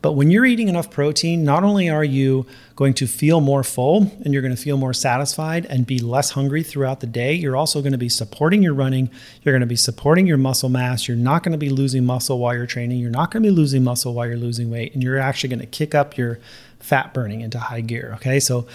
But 0.00 0.12
when 0.12 0.30
you're 0.30 0.46
eating 0.46 0.68
enough 0.68 0.90
protein, 0.90 1.44
not 1.44 1.64
only 1.64 1.90
are 1.90 2.04
you 2.04 2.46
going 2.76 2.94
to 2.94 3.06
feel 3.08 3.40
more 3.40 3.64
full 3.64 4.12
and 4.24 4.32
you're 4.32 4.42
going 4.42 4.54
to 4.54 4.62
feel 4.62 4.76
more 4.76 4.92
satisfied 4.92 5.66
and 5.66 5.86
be 5.86 5.98
less 5.98 6.30
hungry 6.30 6.62
throughout 6.62 7.00
the 7.00 7.06
day, 7.06 7.32
you're 7.32 7.56
also 7.56 7.80
going 7.80 7.92
to 7.92 7.98
be 7.98 8.08
supporting 8.08 8.62
your 8.62 8.74
running. 8.74 9.10
You're 9.42 9.52
going 9.52 9.60
to 9.60 9.66
be 9.66 9.74
supporting 9.74 10.26
your 10.26 10.36
muscle 10.36 10.68
mass. 10.68 11.08
You're 11.08 11.16
not 11.16 11.42
going 11.42 11.52
to 11.52 11.58
be 11.58 11.68
losing 11.68 12.06
muscle 12.06 12.38
while 12.38 12.54
you're 12.54 12.66
training. 12.66 13.00
You're 13.00 13.10
not 13.10 13.32
going 13.32 13.42
to 13.42 13.48
be 13.48 13.54
losing 13.54 13.82
muscle 13.82 14.14
while 14.14 14.28
you're 14.28 14.36
losing 14.36 14.70
weight. 14.70 14.94
And 14.94 15.02
you're 15.02 15.18
actually 15.18 15.48
going 15.48 15.60
to 15.60 15.66
kick 15.66 15.96
up 15.96 16.16
your 16.16 16.38
fat 16.78 17.12
burning 17.12 17.40
into 17.40 17.58
high 17.58 17.80
gear. 17.80 18.12
Okay. 18.16 18.38
So 18.38 18.68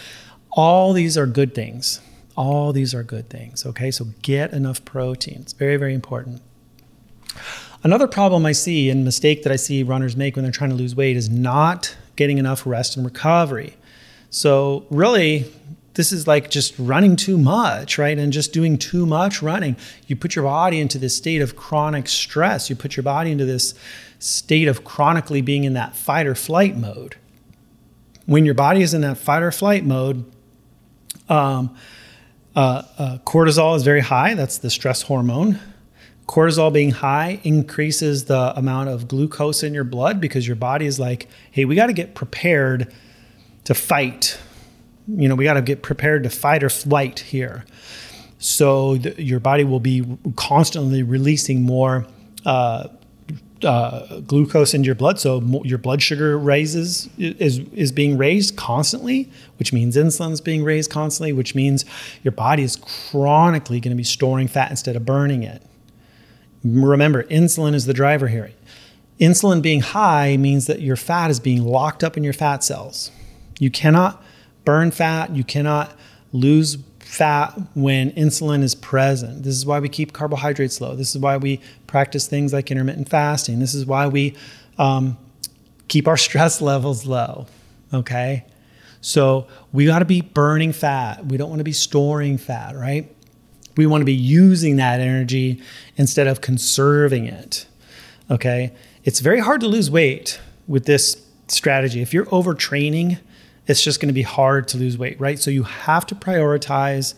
all 0.51 0.91
these 0.91 1.17
are 1.17 1.25
good 1.25 1.55
things. 1.55 2.01
All 2.35 2.73
these 2.73 2.93
are 2.93 3.03
good 3.03 3.29
things. 3.29 3.65
Okay. 3.65 3.91
So 3.91 4.07
get 4.21 4.51
enough 4.51 4.83
protein. 4.83 5.39
It's 5.43 5.53
very, 5.53 5.77
very 5.77 5.93
important. 5.93 6.41
Another 7.83 8.07
problem 8.07 8.45
I 8.45 8.53
see 8.53 8.89
and 8.89 9.03
mistake 9.03 9.43
that 9.43 9.51
I 9.51 9.57
see 9.57 9.83
runners 9.83 10.15
make 10.15 10.35
when 10.35 10.43
they're 10.43 10.53
trying 10.53 10.69
to 10.69 10.75
lose 10.75 10.95
weight 10.95 11.17
is 11.17 11.29
not 11.29 11.95
getting 12.15 12.37
enough 12.37 12.65
rest 12.65 12.95
and 12.95 13.05
recovery. 13.05 13.75
So, 14.29 14.85
really, 14.89 15.51
this 15.95 16.11
is 16.11 16.25
like 16.25 16.49
just 16.49 16.73
running 16.79 17.17
too 17.17 17.37
much, 17.37 17.97
right? 17.97 18.17
And 18.17 18.31
just 18.31 18.53
doing 18.53 18.77
too 18.77 19.05
much 19.05 19.41
running. 19.41 19.75
You 20.07 20.15
put 20.15 20.35
your 20.35 20.45
body 20.45 20.79
into 20.79 20.97
this 20.97 21.15
state 21.15 21.41
of 21.41 21.55
chronic 21.55 22.07
stress. 22.07 22.69
You 22.69 22.75
put 22.75 22.95
your 22.95 23.03
body 23.03 23.31
into 23.31 23.45
this 23.45 23.75
state 24.17 24.69
of 24.69 24.85
chronically 24.85 25.41
being 25.41 25.65
in 25.65 25.73
that 25.73 25.95
fight 25.95 26.25
or 26.25 26.35
flight 26.35 26.77
mode. 26.77 27.17
When 28.25 28.45
your 28.45 28.53
body 28.53 28.81
is 28.81 28.93
in 28.93 29.01
that 29.01 29.17
fight 29.17 29.43
or 29.43 29.51
flight 29.51 29.83
mode, 29.83 30.23
um, 31.27 31.75
uh, 32.55 32.83
uh, 32.97 33.17
cortisol 33.25 33.75
is 33.75 33.83
very 33.83 33.99
high. 33.99 34.35
That's 34.35 34.57
the 34.59 34.69
stress 34.69 35.01
hormone. 35.01 35.59
Cortisol 36.27 36.71
being 36.71 36.91
high 36.91 37.39
increases 37.43 38.25
the 38.25 38.57
amount 38.57 38.89
of 38.89 39.07
glucose 39.07 39.61
in 39.61 39.73
your 39.73 39.83
blood 39.83 40.21
because 40.21 40.47
your 40.47 40.55
body 40.55 40.85
is 40.85 40.99
like, 40.99 41.27
hey, 41.51 41.65
we 41.65 41.75
got 41.75 41.87
to 41.87 41.93
get 41.93 42.15
prepared 42.15 42.93
to 43.65 43.73
fight. 43.73 44.39
You 45.07 45.27
know, 45.27 45.35
we 45.35 45.43
got 45.43 45.55
to 45.55 45.61
get 45.61 45.81
prepared 45.81 46.23
to 46.23 46.29
fight 46.29 46.63
or 46.63 46.69
flight 46.69 47.19
here. 47.19 47.65
So 48.39 48.97
th- 48.97 49.19
your 49.19 49.39
body 49.39 49.63
will 49.63 49.79
be 49.79 50.05
constantly 50.35 51.03
releasing 51.03 51.63
more 51.63 52.05
uh, 52.45 52.87
uh, 53.63 54.19
glucose 54.21 54.73
into 54.73 54.85
your 54.85 54.95
blood. 54.95 55.19
So 55.19 55.41
mo- 55.41 55.63
your 55.63 55.77
blood 55.77 56.01
sugar 56.01 56.37
raises 56.37 57.09
is 57.17 57.59
is 57.59 57.91
being 57.91 58.17
raised 58.17 58.55
constantly, 58.55 59.31
which 59.59 59.71
means 59.73 59.95
insulin 59.95 60.31
is 60.31 60.41
being 60.41 60.63
raised 60.63 60.89
constantly, 60.89 61.33
which 61.33 61.55
means 61.55 61.85
your 62.23 62.31
body 62.33 62.63
is 62.63 62.75
chronically 62.77 63.79
going 63.79 63.91
to 63.91 63.97
be 63.97 64.03
storing 64.03 64.47
fat 64.47 64.69
instead 64.69 64.95
of 64.95 65.05
burning 65.05 65.43
it. 65.43 65.61
Remember, 66.63 67.23
insulin 67.23 67.73
is 67.73 67.85
the 67.85 67.93
driver 67.93 68.27
here. 68.27 68.51
Insulin 69.19 69.61
being 69.61 69.81
high 69.81 70.37
means 70.37 70.65
that 70.67 70.81
your 70.81 70.95
fat 70.95 71.29
is 71.29 71.39
being 71.39 71.63
locked 71.63 72.03
up 72.03 72.17
in 72.17 72.23
your 72.23 72.33
fat 72.33 72.63
cells. 72.63 73.11
You 73.59 73.69
cannot 73.69 74.23
burn 74.65 74.91
fat, 74.91 75.35
you 75.35 75.43
cannot 75.43 75.95
lose 76.31 76.77
fat 76.99 77.59
when 77.75 78.11
insulin 78.11 78.63
is 78.63 78.73
present. 78.75 79.43
This 79.43 79.55
is 79.55 79.65
why 79.65 79.79
we 79.79 79.89
keep 79.89 80.13
carbohydrates 80.13 80.81
low. 80.81 80.95
This 80.95 81.15
is 81.15 81.21
why 81.21 81.37
we 81.37 81.59
practice 81.85 82.27
things 82.27 82.53
like 82.53 82.71
intermittent 82.71 83.09
fasting. 83.09 83.59
This 83.59 83.75
is 83.75 83.85
why 83.85 84.07
we 84.07 84.35
um, 84.77 85.17
keep 85.87 86.07
our 86.07 86.17
stress 86.27 86.61
levels 86.61 87.05
low. 87.05 87.45
Okay? 87.93 88.45
So 89.01 89.47
we 89.71 89.85
got 89.85 89.99
to 89.99 90.05
be 90.05 90.21
burning 90.21 90.71
fat. 90.71 91.25
We 91.25 91.37
don't 91.37 91.49
want 91.49 91.59
to 91.59 91.65
be 91.65 91.73
storing 91.73 92.37
fat, 92.37 92.75
right? 92.75 93.12
We 93.75 93.85
want 93.85 94.01
to 94.01 94.05
be 94.05 94.13
using 94.13 94.75
that 94.77 94.99
energy 94.99 95.61
instead 95.97 96.27
of 96.27 96.41
conserving 96.41 97.25
it. 97.25 97.65
Okay. 98.29 98.73
It's 99.03 99.19
very 99.19 99.39
hard 99.39 99.61
to 99.61 99.67
lose 99.67 99.91
weight 99.91 100.39
with 100.67 100.85
this 100.85 101.21
strategy. 101.47 102.01
If 102.01 102.13
you're 102.13 102.25
overtraining, 102.25 103.19
it's 103.67 103.83
just 103.83 103.99
going 103.99 104.07
to 104.07 104.13
be 104.13 104.23
hard 104.23 104.67
to 104.69 104.77
lose 104.77 104.97
weight, 104.97 105.19
right? 105.19 105.39
So 105.39 105.51
you 105.51 105.63
have 105.63 106.05
to 106.07 106.15
prioritize 106.15 107.13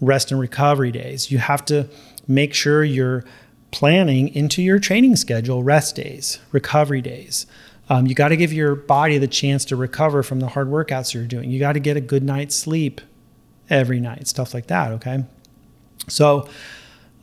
rest 0.00 0.30
and 0.30 0.40
recovery 0.40 0.92
days. 0.92 1.30
You 1.30 1.38
have 1.38 1.64
to 1.66 1.88
make 2.26 2.54
sure 2.54 2.84
you're 2.84 3.24
planning 3.70 4.34
into 4.34 4.62
your 4.62 4.78
training 4.78 5.16
schedule 5.16 5.62
rest 5.62 5.96
days, 5.96 6.38
recovery 6.52 7.02
days. 7.02 7.46
Um, 7.90 8.06
you 8.06 8.14
got 8.14 8.28
to 8.28 8.36
give 8.36 8.52
your 8.52 8.74
body 8.74 9.18
the 9.18 9.28
chance 9.28 9.64
to 9.66 9.76
recover 9.76 10.22
from 10.22 10.40
the 10.40 10.48
hard 10.48 10.68
workouts 10.68 11.14
you're 11.14 11.24
doing. 11.24 11.50
You 11.50 11.58
got 11.58 11.72
to 11.72 11.80
get 11.80 11.96
a 11.96 12.00
good 12.00 12.22
night's 12.22 12.54
sleep 12.54 13.00
every 13.70 14.00
night, 14.00 14.28
stuff 14.28 14.54
like 14.54 14.66
that. 14.66 14.92
Okay. 14.92 15.24
So, 16.06 16.48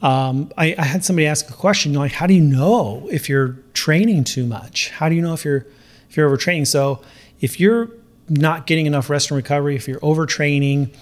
um, 0.01 0.51
I, 0.57 0.75
I, 0.77 0.83
had 0.83 1.05
somebody 1.05 1.25
ask 1.25 1.49
a 1.49 1.53
question, 1.53 1.93
like, 1.93 2.11
how 2.11 2.27
do 2.27 2.33
you 2.33 2.41
know 2.41 3.07
if 3.11 3.29
you're 3.29 3.57
training 3.73 4.25
too 4.25 4.45
much? 4.45 4.89
How 4.91 5.09
do 5.09 5.15
you 5.15 5.21
know 5.21 5.33
if 5.33 5.45
you're 5.45 5.65
if 6.09 6.17
you're 6.17 6.29
overtraining? 6.29 6.67
So, 6.67 7.01
if 7.39 7.59
you're 7.59 7.89
not 8.29 8.67
getting 8.67 8.85
enough 8.85 9.09
rest 9.09 9.31
and 9.31 9.37
recovery, 9.37 9.75
if 9.75 9.87
you're 9.87 9.99
overtraining, 10.01 10.93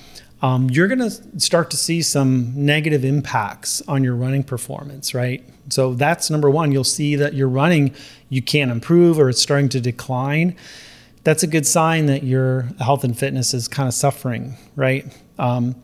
um, 0.42 0.70
you're 0.70 0.90
going 0.90 1.00
to 1.00 1.40
start 1.40 1.72
to 1.72 1.78
see 1.78 2.02
some 2.02 2.54
negative 2.54 3.06
impacts 3.06 3.82
on 3.88 4.04
your 4.04 4.16
running 4.16 4.44
performance, 4.44 5.14
right? 5.14 5.44
So 5.70 5.94
that's 5.94 6.30
number 6.30 6.50
one. 6.50 6.74
You'll 6.74 6.84
see 6.84 7.16
that 7.16 7.34
your 7.34 7.48
running 7.48 7.96
you 8.30 8.42
can't 8.42 8.70
improve 8.70 9.20
or 9.20 9.30
it's 9.30 9.42
starting 9.42 9.70
to 9.70 9.80
decline. 9.80 10.56
That's 11.24 11.44
a 11.44 11.48
good 11.48 11.66
sign 11.66 12.08
that 12.08 12.24
your 12.24 12.64
health 12.80 13.06
and 13.06 13.18
fitness 13.18 13.54
is 13.54 13.70
kind 13.70 13.88
of 13.88 13.94
suffering, 13.94 14.58
right? 14.76 15.18
Um, 15.40 15.76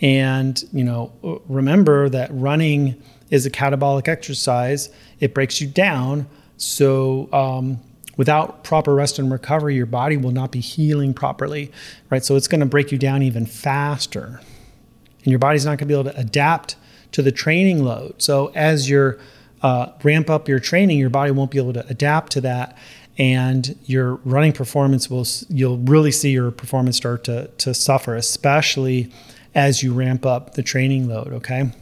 and 0.00 0.62
you 0.72 0.84
know, 0.84 1.42
remember 1.48 2.08
that 2.08 2.30
running 2.32 3.00
is 3.30 3.46
a 3.46 3.50
catabolic 3.50 4.08
exercise. 4.08 4.88
It 5.20 5.34
breaks 5.34 5.60
you 5.60 5.66
down. 5.66 6.28
So 6.56 7.32
um, 7.32 7.80
without 8.16 8.64
proper 8.64 8.94
rest 8.94 9.18
and 9.18 9.30
recovery, 9.30 9.74
your 9.74 9.86
body 9.86 10.16
will 10.16 10.30
not 10.30 10.52
be 10.52 10.60
healing 10.60 11.14
properly, 11.14 11.72
right? 12.10 12.24
So 12.24 12.36
it's 12.36 12.48
going 12.48 12.60
to 12.60 12.66
break 12.66 12.92
you 12.92 12.98
down 12.98 13.22
even 13.22 13.46
faster. 13.46 14.40
And 15.24 15.32
your 15.32 15.38
body's 15.38 15.64
not 15.64 15.70
going 15.70 15.78
to 15.78 15.86
be 15.86 15.94
able 15.94 16.10
to 16.10 16.18
adapt 16.18 16.76
to 17.12 17.22
the 17.22 17.32
training 17.32 17.82
load. 17.82 18.22
So 18.22 18.52
as 18.54 18.88
you 18.88 19.18
uh, 19.62 19.92
ramp 20.02 20.30
up 20.30 20.48
your 20.48 20.60
training, 20.60 20.98
your 20.98 21.10
body 21.10 21.30
won't 21.30 21.50
be 21.50 21.58
able 21.58 21.72
to 21.72 21.86
adapt 21.88 22.32
to 22.32 22.40
that. 22.42 22.76
And 23.18 23.78
your 23.86 24.16
running 24.16 24.52
performance 24.52 25.08
will, 25.08 25.26
you'll 25.48 25.78
really 25.78 26.12
see 26.12 26.30
your 26.30 26.50
performance 26.50 26.96
start 26.98 27.24
to, 27.24 27.48
to 27.58 27.72
suffer, 27.72 28.14
especially 28.14 29.10
as 29.56 29.82
you 29.82 29.94
ramp 29.94 30.26
up 30.26 30.54
the 30.54 30.62
training 30.62 31.08
load, 31.08 31.32
okay? 31.32 31.72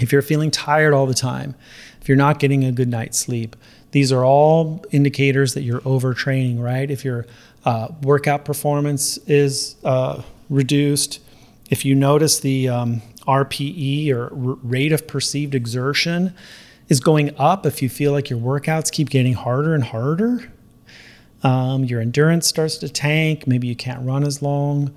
If 0.00 0.12
you're 0.12 0.22
feeling 0.22 0.50
tired 0.50 0.92
all 0.92 1.06
the 1.06 1.14
time, 1.14 1.54
if 2.00 2.08
you're 2.08 2.16
not 2.16 2.38
getting 2.38 2.62
a 2.62 2.70
good 2.70 2.88
night's 2.88 3.18
sleep, 3.18 3.56
these 3.92 4.12
are 4.12 4.24
all 4.24 4.84
indicators 4.92 5.54
that 5.54 5.62
you're 5.62 5.80
overtraining, 5.80 6.60
right? 6.60 6.88
If 6.90 7.04
your 7.04 7.26
uh, 7.64 7.88
workout 8.02 8.44
performance 8.44 9.16
is 9.26 9.76
uh, 9.82 10.22
reduced, 10.50 11.20
if 11.70 11.86
you 11.86 11.94
notice 11.94 12.38
the 12.40 12.68
um, 12.68 13.02
RPE 13.26 14.10
or 14.10 14.28
rate 14.32 14.92
of 14.92 15.08
perceived 15.08 15.54
exertion 15.54 16.34
is 16.88 17.00
going 17.00 17.34
up, 17.38 17.64
if 17.64 17.80
you 17.80 17.88
feel 17.88 18.12
like 18.12 18.28
your 18.28 18.38
workouts 18.38 18.92
keep 18.92 19.08
getting 19.08 19.32
harder 19.32 19.74
and 19.74 19.84
harder, 19.84 20.52
um, 21.42 21.84
your 21.84 22.02
endurance 22.02 22.46
starts 22.46 22.76
to 22.76 22.90
tank, 22.90 23.46
maybe 23.46 23.66
you 23.66 23.76
can't 23.76 24.04
run 24.04 24.22
as 24.22 24.42
long. 24.42 24.94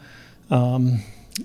Um, 0.51 0.99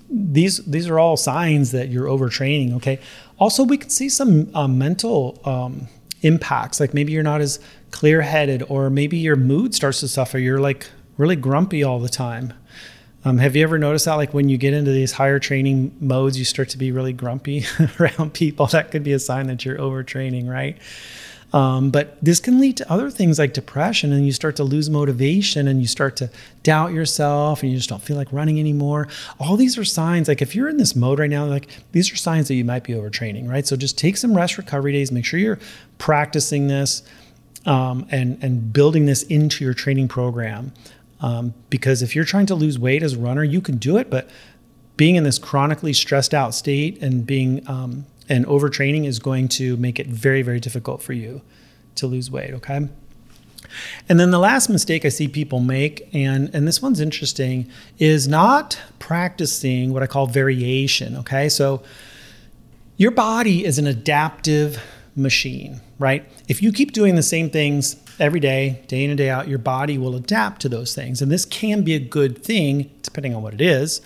these 0.09 0.57
these 0.65 0.87
are 0.87 0.99
all 0.99 1.17
signs 1.17 1.71
that 1.71 1.89
you're 1.89 2.05
overtraining. 2.05 2.75
Okay. 2.75 2.99
Also, 3.39 3.63
we 3.63 3.77
can 3.77 3.89
see 3.89 4.09
some 4.09 4.53
uh, 4.55 4.67
mental 4.67 5.39
um, 5.45 5.87
impacts. 6.21 6.79
Like 6.79 6.93
maybe 6.93 7.11
you're 7.11 7.23
not 7.23 7.41
as 7.41 7.59
clear 7.91 8.21
headed, 8.21 8.63
or 8.69 8.89
maybe 8.89 9.17
your 9.17 9.35
mood 9.35 9.73
starts 9.73 9.99
to 10.01 10.07
suffer. 10.07 10.37
You're 10.37 10.59
like 10.59 10.87
really 11.17 11.35
grumpy 11.35 11.83
all 11.83 11.99
the 11.99 12.09
time. 12.09 12.53
Um, 13.25 13.37
have 13.39 13.55
you 13.55 13.63
ever 13.63 13.77
noticed 13.77 14.05
that? 14.05 14.15
Like 14.15 14.33
when 14.33 14.47
you 14.47 14.57
get 14.57 14.73
into 14.73 14.91
these 14.91 15.11
higher 15.11 15.39
training 15.39 15.95
modes, 15.99 16.39
you 16.39 16.45
start 16.45 16.69
to 16.69 16.77
be 16.77 16.91
really 16.91 17.13
grumpy 17.13 17.65
around 17.99 18.33
people. 18.33 18.67
That 18.67 18.91
could 18.91 19.03
be 19.03 19.11
a 19.13 19.19
sign 19.19 19.47
that 19.47 19.65
you're 19.65 19.77
overtraining, 19.77 20.47
right? 20.47 20.77
Um, 21.51 21.89
but 21.89 22.17
this 22.23 22.39
can 22.39 22.59
lead 22.59 22.77
to 22.77 22.91
other 22.91 23.09
things 23.09 23.39
like 23.39 23.53
depression, 23.53 24.13
and 24.13 24.25
you 24.25 24.31
start 24.31 24.55
to 24.57 24.63
lose 24.63 24.89
motivation 24.89 25.67
and 25.67 25.81
you 25.81 25.87
start 25.87 26.15
to 26.17 26.29
doubt 26.63 26.93
yourself 26.93 27.63
and 27.63 27.71
you 27.71 27.77
just 27.77 27.89
don't 27.89 28.01
feel 28.01 28.17
like 28.17 28.31
running 28.31 28.59
anymore. 28.59 29.07
All 29.39 29.57
these 29.57 29.77
are 29.77 29.85
signs, 29.85 30.27
like 30.27 30.41
if 30.41 30.55
you're 30.55 30.69
in 30.69 30.77
this 30.77 30.95
mode 30.95 31.19
right 31.19 31.29
now, 31.29 31.45
like 31.45 31.69
these 31.91 32.11
are 32.11 32.15
signs 32.15 32.47
that 32.49 32.55
you 32.55 32.65
might 32.65 32.83
be 32.83 32.93
overtraining, 32.93 33.49
right? 33.49 33.65
So 33.65 33.75
just 33.75 33.97
take 33.97 34.17
some 34.17 34.35
rest 34.35 34.57
recovery 34.57 34.91
days, 34.91 35.11
make 35.11 35.25
sure 35.25 35.39
you're 35.39 35.59
practicing 35.97 36.67
this 36.67 37.01
um, 37.65 38.05
and, 38.11 38.37
and 38.43 38.71
building 38.71 39.05
this 39.05 39.23
into 39.23 39.63
your 39.63 39.73
training 39.73 40.07
program. 40.07 40.71
Um, 41.21 41.53
because 41.69 42.01
if 42.01 42.15
you're 42.15 42.25
trying 42.25 42.45
to 42.45 42.55
lose 42.55 42.79
weight 42.79 43.03
as 43.03 43.13
a 43.13 43.19
runner, 43.19 43.43
you 43.43 43.59
can 43.59 43.77
do 43.77 43.97
it, 43.97 44.09
but 44.09 44.29
being 44.95 45.15
in 45.15 45.23
this 45.23 45.39
chronically 45.39 45.93
stressed 45.93 46.33
out 46.33 46.53
state 46.53 47.01
and 47.01 47.25
being 47.25 47.67
um, 47.67 48.05
and 48.29 48.45
overtraining 48.45 49.05
is 49.05 49.19
going 49.19 49.49
to 49.49 49.75
make 49.77 49.99
it 49.99 50.07
very, 50.07 50.41
very 50.41 50.59
difficult 50.59 51.01
for 51.01 51.13
you 51.13 51.41
to 51.95 52.07
lose 52.07 52.31
weight. 52.31 52.53
Okay. 52.53 52.87
And 54.07 54.19
then 54.19 54.31
the 54.31 54.39
last 54.39 54.69
mistake 54.69 55.05
I 55.05 55.09
see 55.09 55.27
people 55.27 55.59
make, 55.59 56.07
and, 56.13 56.53
and 56.53 56.67
this 56.67 56.81
one's 56.81 56.99
interesting, 56.99 57.69
is 57.97 58.27
not 58.27 58.79
practicing 58.99 59.93
what 59.93 60.01
I 60.01 60.07
call 60.07 60.27
variation. 60.27 61.17
Okay. 61.17 61.49
So 61.49 61.83
your 62.97 63.11
body 63.11 63.65
is 63.65 63.79
an 63.79 63.87
adaptive 63.87 64.81
machine, 65.15 65.81
right? 65.99 66.29
If 66.47 66.61
you 66.61 66.71
keep 66.71 66.93
doing 66.93 67.15
the 67.15 67.23
same 67.23 67.49
things 67.49 67.95
every 68.19 68.39
day, 68.39 68.83
day 68.87 69.03
in 69.03 69.09
and 69.09 69.17
day 69.17 69.29
out, 69.29 69.47
your 69.47 69.59
body 69.59 69.97
will 69.97 70.15
adapt 70.15 70.61
to 70.61 70.69
those 70.69 70.93
things. 70.95 71.21
And 71.21 71.31
this 71.31 71.45
can 71.45 71.83
be 71.83 71.95
a 71.95 71.99
good 71.99 72.43
thing, 72.43 72.89
depending 73.01 73.35
on 73.35 73.41
what 73.41 73.53
it 73.53 73.61
is. 73.61 74.01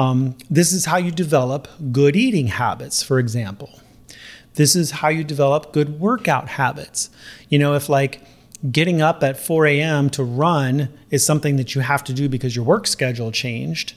Um, 0.00 0.34
this 0.48 0.72
is 0.72 0.86
how 0.86 0.96
you 0.96 1.10
develop 1.10 1.68
good 1.92 2.16
eating 2.16 2.46
habits, 2.46 3.02
for 3.02 3.18
example. 3.18 3.68
This 4.54 4.74
is 4.74 4.92
how 4.92 5.08
you 5.08 5.22
develop 5.22 5.74
good 5.74 6.00
workout 6.00 6.48
habits. 6.48 7.10
You 7.50 7.58
know, 7.58 7.74
if 7.74 7.90
like 7.90 8.22
getting 8.72 9.02
up 9.02 9.22
at 9.22 9.38
4 9.38 9.66
a.m. 9.66 10.08
to 10.10 10.24
run 10.24 10.88
is 11.10 11.24
something 11.24 11.56
that 11.56 11.74
you 11.74 11.82
have 11.82 12.02
to 12.04 12.14
do 12.14 12.30
because 12.30 12.56
your 12.56 12.64
work 12.64 12.86
schedule 12.86 13.30
changed. 13.30 13.92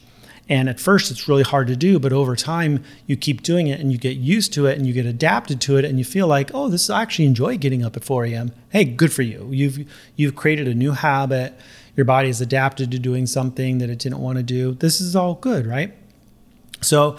And 0.49 0.67
at 0.67 0.77
first, 0.77 1.09
it's 1.09 1.29
really 1.29 1.43
hard 1.43 1.67
to 1.67 1.75
do, 1.77 1.99
but 1.99 2.11
over 2.11 2.35
time, 2.35 2.83
you 3.07 3.15
keep 3.15 3.41
doing 3.41 3.67
it 3.67 3.79
and 3.79 3.89
you 3.89 3.97
get 3.97 4.17
used 4.17 4.51
to 4.55 4.65
it 4.65 4.77
and 4.77 4.85
you 4.85 4.91
get 4.91 5.05
adapted 5.05 5.61
to 5.61 5.77
it, 5.77 5.85
and 5.85 5.97
you 5.97 6.03
feel 6.03 6.27
like, 6.27 6.51
oh, 6.53 6.67
this 6.67 6.89
I 6.89 7.01
actually 7.01 7.27
enjoy 7.27 7.55
getting 7.57 7.81
up 7.85 7.95
at 7.95 8.03
4 8.03 8.25
a.m. 8.25 8.51
Hey, 8.67 8.83
good 8.83 9.13
for 9.13 9.21
you. 9.21 9.47
You've 9.51 9.89
you've 10.17 10.35
created 10.35 10.67
a 10.67 10.73
new 10.73 10.91
habit 10.91 11.57
your 11.95 12.05
body 12.05 12.29
is 12.29 12.41
adapted 12.41 12.91
to 12.91 12.99
doing 12.99 13.25
something 13.25 13.77
that 13.77 13.89
it 13.89 13.99
didn't 13.99 14.19
want 14.19 14.37
to 14.37 14.43
do. 14.43 14.73
This 14.73 14.99
is 14.99 15.15
all 15.15 15.35
good, 15.35 15.65
right? 15.65 15.93
So 16.81 17.17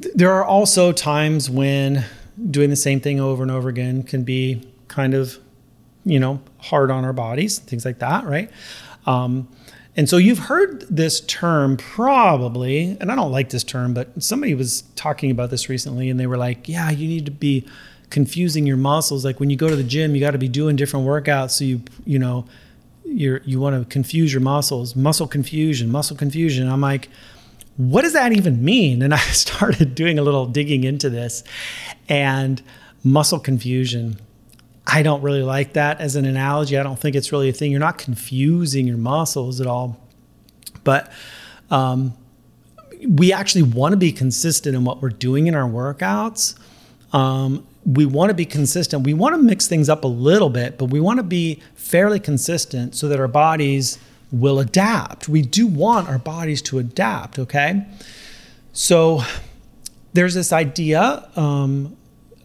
th- 0.00 0.14
there 0.14 0.32
are 0.32 0.44
also 0.44 0.92
times 0.92 1.50
when 1.50 2.04
doing 2.50 2.70
the 2.70 2.76
same 2.76 3.00
thing 3.00 3.20
over 3.20 3.42
and 3.42 3.50
over 3.50 3.68
again 3.68 4.02
can 4.02 4.22
be 4.22 4.66
kind 4.88 5.14
of, 5.14 5.38
you 6.04 6.18
know, 6.18 6.40
hard 6.58 6.90
on 6.90 7.04
our 7.04 7.12
bodies, 7.12 7.58
things 7.58 7.84
like 7.84 7.98
that, 7.98 8.24
right? 8.24 8.50
Um, 9.06 9.48
and 9.96 10.08
so 10.08 10.16
you've 10.16 10.38
heard 10.38 10.86
this 10.88 11.20
term 11.22 11.76
probably, 11.76 12.96
and 13.00 13.10
I 13.10 13.16
don't 13.16 13.32
like 13.32 13.50
this 13.50 13.64
term, 13.64 13.92
but 13.92 14.22
somebody 14.22 14.54
was 14.54 14.82
talking 14.94 15.30
about 15.30 15.50
this 15.50 15.68
recently 15.68 16.08
and 16.08 16.18
they 16.18 16.26
were 16.26 16.38
like, 16.38 16.68
yeah, 16.68 16.90
you 16.90 17.08
need 17.08 17.26
to 17.26 17.32
be 17.32 17.66
confusing 18.08 18.66
your 18.66 18.76
muscles. 18.76 19.24
Like 19.24 19.40
when 19.40 19.50
you 19.50 19.56
go 19.56 19.68
to 19.68 19.76
the 19.76 19.84
gym, 19.84 20.14
you 20.14 20.20
got 20.20 20.30
to 20.30 20.38
be 20.38 20.48
doing 20.48 20.76
different 20.76 21.06
workouts. 21.06 21.50
So 21.50 21.64
you, 21.64 21.82
you 22.06 22.18
know, 22.18 22.46
you're 23.04 23.42
you 23.44 23.60
want 23.60 23.78
to 23.78 23.88
confuse 23.90 24.32
your 24.32 24.42
muscles, 24.42 24.94
muscle 24.94 25.26
confusion, 25.26 25.90
muscle 25.90 26.16
confusion. 26.16 26.68
I'm 26.68 26.80
like, 26.80 27.08
what 27.76 28.02
does 28.02 28.12
that 28.12 28.32
even 28.32 28.64
mean? 28.64 29.02
And 29.02 29.14
I 29.14 29.18
started 29.32 29.94
doing 29.94 30.18
a 30.18 30.22
little 30.22 30.46
digging 30.46 30.84
into 30.84 31.10
this 31.10 31.42
and 32.08 32.62
muscle 33.02 33.38
confusion. 33.38 34.20
I 34.86 35.02
don't 35.02 35.22
really 35.22 35.42
like 35.42 35.74
that 35.74 36.00
as 36.00 36.16
an 36.16 36.24
analogy. 36.24 36.76
I 36.76 36.82
don't 36.82 36.98
think 36.98 37.14
it's 37.14 37.32
really 37.32 37.48
a 37.48 37.52
thing. 37.52 37.70
You're 37.70 37.80
not 37.80 37.98
confusing 37.98 38.86
your 38.86 38.96
muscles 38.96 39.60
at 39.60 39.66
all. 39.66 40.00
But 40.84 41.12
um, 41.70 42.14
we 43.06 43.32
actually 43.32 43.62
want 43.62 43.92
to 43.92 43.96
be 43.96 44.12
consistent 44.12 44.74
in 44.74 44.84
what 44.84 45.00
we're 45.00 45.10
doing 45.10 45.46
in 45.46 45.54
our 45.54 45.68
workouts. 45.68 46.58
Um, 47.12 47.66
we 47.86 48.04
want 48.06 48.30
to 48.30 48.34
be 48.34 48.44
consistent. 48.44 49.04
We 49.04 49.14
want 49.14 49.34
to 49.34 49.42
mix 49.42 49.66
things 49.66 49.88
up 49.88 50.04
a 50.04 50.08
little 50.08 50.50
bit, 50.50 50.78
but 50.78 50.86
we 50.86 51.00
want 51.00 51.18
to 51.18 51.22
be 51.22 51.62
fairly 51.74 52.20
consistent 52.20 52.94
so 52.94 53.08
that 53.08 53.18
our 53.18 53.28
bodies 53.28 53.98
will 54.30 54.60
adapt. 54.60 55.28
We 55.28 55.42
do 55.42 55.66
want 55.66 56.08
our 56.08 56.18
bodies 56.18 56.62
to 56.62 56.78
adapt, 56.78 57.38
okay? 57.38 57.84
So 58.72 59.22
there's 60.12 60.34
this 60.34 60.52
idea, 60.52 61.28
um, 61.36 61.96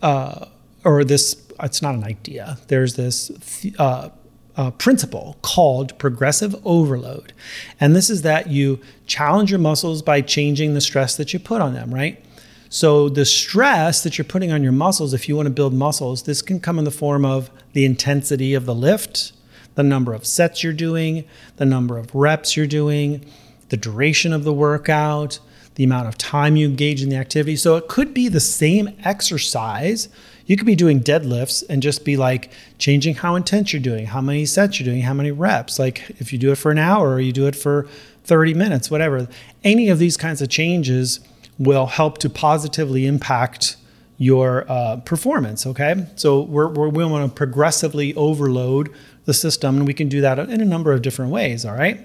uh, 0.02 0.46
or 0.84 1.04
this, 1.04 1.42
it's 1.62 1.82
not 1.82 1.96
an 1.96 2.04
idea, 2.04 2.58
there's 2.68 2.96
this 2.96 3.32
uh, 3.78 4.10
uh, 4.58 4.72
principle 4.72 5.38
called 5.42 5.98
progressive 6.00 6.56
overload. 6.66 7.34
And 7.80 7.96
this 7.96 8.10
is 8.10 8.22
that 8.24 8.48
you 8.48 8.80
challenge 9.06 9.52
your 9.52 9.60
muscles 9.60 10.02
by 10.02 10.22
changing 10.22 10.74
the 10.74 10.82
stress 10.82 11.16
that 11.18 11.34
you 11.34 11.40
put 11.40 11.62
on 11.62 11.74
them, 11.74 11.94
right? 11.94 12.24
So, 12.70 13.10
the 13.10 13.26
stress 13.26 14.04
that 14.04 14.18
you're 14.18 14.26
putting 14.26 14.52
on 14.52 14.64
your 14.64 14.72
muscles, 14.72 15.14
if 15.14 15.30
you 15.30 15.36
want 15.36 15.46
to 15.48 15.52
build 15.52 15.74
muscles, 15.74 16.24
this 16.24 16.42
can 16.42 16.60
come 16.60 16.80
in 16.80 16.86
the 16.86 16.92
form 16.92 17.24
of 17.24 17.50
the 17.74 17.86
intensity 17.86 18.54
of 18.54 18.66
the 18.66 18.76
lift, 18.76 19.34
the 19.76 19.84
number 19.84 20.14
of 20.14 20.26
sets 20.26 20.64
you're 20.64 20.74
doing, 20.74 21.26
the 21.58 21.66
number 21.66 21.98
of 21.98 22.14
reps 22.16 22.58
you're 22.58 22.68
doing, 22.68 23.26
the 23.70 23.78
duration 23.78 24.34
of 24.34 24.44
the 24.44 24.54
workout, 24.54 25.40
the 25.76 25.84
amount 25.84 26.08
of 26.08 26.18
time 26.18 26.56
you 26.56 26.68
engage 26.68 27.04
in 27.04 27.10
the 27.10 27.18
activity. 27.18 27.56
So 27.56 27.76
it 27.76 27.88
could 27.88 28.14
be 28.14 28.30
the 28.30 28.40
same 28.40 28.96
exercise. 29.04 30.10
You 30.46 30.56
could 30.58 30.66
be 30.66 30.76
doing 30.76 31.02
deadlifts 31.02 31.64
and 31.70 31.84
just 31.84 32.06
be 32.06 32.18
like 32.18 32.52
changing 32.78 33.16
how 33.16 33.36
intense 33.36 33.74
you're 33.74 33.82
doing, 33.82 34.06
how 34.06 34.22
many 34.22 34.46
sets 34.46 34.80
you're 34.80 34.86
doing, 34.86 35.02
how 35.02 35.14
many 35.14 35.32
reps. 35.32 35.78
Like 35.78 36.10
if 36.18 36.32
you 36.32 36.40
do 36.40 36.52
it 36.52 36.58
for 36.58 36.72
an 36.72 36.78
hour 36.78 37.10
or 37.10 37.20
you 37.20 37.34
do 37.34 37.48
it 37.48 37.56
for 37.56 37.88
30 38.24 38.54
minutes, 38.54 38.90
whatever. 38.90 39.28
Any 39.64 39.90
of 39.90 40.00
these 40.00 40.18
kinds 40.18 40.42
of 40.42 40.50
changes 40.50 41.20
will 41.58 41.86
help 41.86 42.18
to 42.20 42.30
positively 42.30 43.06
impact 43.06 43.78
your 44.18 44.66
uh, 44.70 44.98
performance. 44.98 45.66
Okay, 45.66 46.06
so 46.16 46.42
we're, 46.42 46.70
we're, 46.70 46.90
we 46.90 47.06
want 47.06 47.30
to 47.30 47.36
progressively 47.36 48.14
overload 48.16 48.94
the 49.26 49.34
system, 49.34 49.78
and 49.78 49.88
we 49.88 49.94
can 49.94 50.08
do 50.08 50.22
that 50.22 50.40
in 50.40 50.62
a 50.62 50.66
number 50.66 50.94
of 50.94 51.02
different 51.02 51.32
ways. 51.32 51.66
All 51.66 51.76
right. 51.76 52.00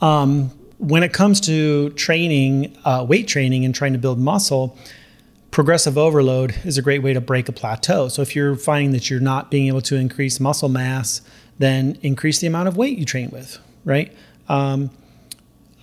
Um, 0.00 0.50
when 0.78 1.02
it 1.02 1.12
comes 1.12 1.40
to 1.42 1.90
training, 1.90 2.76
uh, 2.84 3.06
weight 3.08 3.28
training, 3.28 3.64
and 3.64 3.74
trying 3.74 3.92
to 3.92 3.98
build 3.98 4.18
muscle, 4.18 4.76
progressive 5.50 5.96
overload 5.96 6.54
is 6.64 6.76
a 6.78 6.82
great 6.82 7.02
way 7.02 7.12
to 7.12 7.20
break 7.20 7.48
a 7.48 7.52
plateau. 7.52 8.08
So 8.08 8.22
if 8.22 8.34
you're 8.34 8.56
finding 8.56 8.92
that 8.92 9.08
you're 9.08 9.20
not 9.20 9.50
being 9.50 9.68
able 9.68 9.82
to 9.82 9.96
increase 9.96 10.40
muscle 10.40 10.68
mass, 10.68 11.22
then 11.58 11.98
increase 12.02 12.40
the 12.40 12.46
amount 12.46 12.68
of 12.68 12.76
weight 12.76 12.98
you 12.98 13.04
train 13.04 13.30
with. 13.30 13.58
Right. 13.84 14.12
Um, 14.48 14.90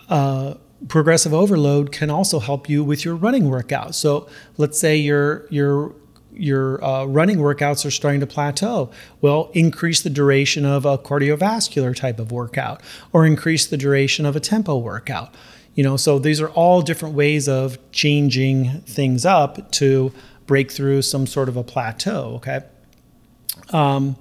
uh, 0.10 0.56
progressive 0.88 1.34
overload 1.34 1.92
can 1.92 2.10
also 2.10 2.40
help 2.40 2.70
you 2.70 2.84
with 2.84 3.06
your 3.06 3.16
running 3.16 3.50
workout. 3.50 3.96
So 3.96 4.28
let's 4.58 4.80
say 4.80 4.98
your 4.98 5.48
your 5.50 5.94
your 6.34 6.84
uh, 6.84 7.06
running 7.06 7.38
workouts 7.38 7.86
are 7.86 7.92
starting 7.92 8.22
to 8.22 8.28
plateau. 8.28 8.90
Well, 9.20 9.52
increase 9.54 10.02
the 10.02 10.10
duration 10.10 10.66
of 10.66 10.86
a 10.86 10.98
cardiovascular 10.98 11.96
type 11.96 12.20
of 12.20 12.32
workout, 12.32 12.82
or 13.12 13.26
increase 13.26 13.68
the 13.68 13.78
duration 13.78 14.26
of 14.26 14.36
a 14.36 14.40
tempo 14.40 14.78
workout. 14.78 15.36
You 15.76 15.84
know, 15.84 15.98
so 15.98 16.20
these 16.20 16.42
are 16.42 16.50
all 16.50 16.82
different 16.82 17.16
ways 17.16 17.48
of 17.48 17.78
changing 17.92 18.82
things 18.82 19.26
up 19.26 19.72
to 19.74 20.12
break 20.46 20.72
through 20.72 21.02
some 21.02 21.28
sort 21.28 21.48
of 21.48 21.56
a 21.56 21.64
plateau. 21.64 22.34
Okay. 22.36 22.62
Um, 23.70 24.18